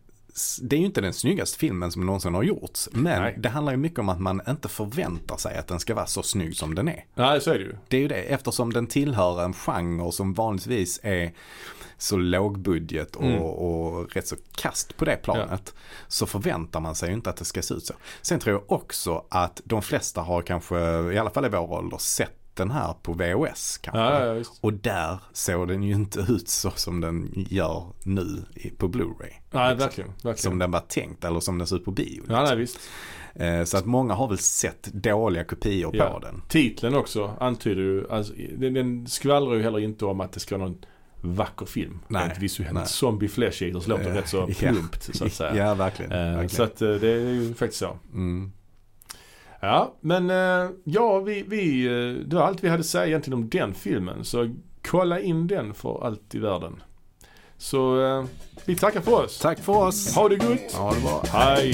[0.62, 2.90] det är ju inte den snyggaste filmen som någonsin har gjorts.
[2.92, 3.36] Men Nej.
[3.40, 6.24] det handlar ju mycket om att man inte förväntar sig att den ska vara så
[6.24, 7.06] snygg som den är.
[7.16, 7.76] Nej, så är det ju.
[7.88, 11.34] Det är ju det, eftersom den tillhör en genre som vanligtvis är
[11.98, 13.42] så lågbudget och, Mm.
[13.42, 15.74] och rätt så kast på det planet.
[16.08, 17.94] Så förväntar man sig ju inte att det ska se ut så.
[18.22, 20.80] Sen tror jag också att de flesta har kanske,
[21.12, 24.00] i alla fall i vår ålder, sett den här på VHS kanske.
[24.02, 24.44] Ja, ja.
[24.62, 28.44] Och där såg den ju inte ut så som den gör nu
[28.78, 29.32] på Blu-ray.
[29.52, 29.78] Nej, Liksom.
[29.88, 30.10] verkligen.
[30.10, 30.38] verkligen.
[30.38, 32.24] Som den var tänkt eller som den ser ut på bio.
[32.30, 32.60] Ja, nej, liksom.
[32.60, 32.80] visst.
[33.36, 36.10] Eh, Så att många har väl sett dåliga kopior Ja.
[36.14, 36.42] på den.
[36.50, 40.58] Titeln också antyder ju, alltså, den, den skvallrar ju heller inte om att det ska
[40.58, 40.86] vara någon
[41.24, 42.00] vacker film.
[42.08, 42.74] Nej, Rent visuellt.
[42.74, 42.86] nej.
[42.88, 45.56] Zombie Flesh Eaters låter Eh, rätt så plumpt så att säga.
[45.68, 46.12] Ja, verkligen.
[46.12, 46.50] Eh, verkligen.
[46.50, 47.98] Så att det är ju faktiskt så.
[48.14, 48.52] Mm.
[49.62, 53.40] Ja, men eh, ja, vi, vi, eh, det var allt vi hade att säga egentligen
[53.40, 54.26] om den filmen.
[54.26, 54.50] Så
[54.88, 56.84] kolla in den för allt i världen.
[57.58, 58.26] Så eh,
[58.66, 59.40] vi tackar för oss.
[59.40, 60.16] Tack för oss.
[60.16, 60.74] Ha det gott.
[60.74, 61.24] Ha det bra.
[61.28, 61.74] Hej.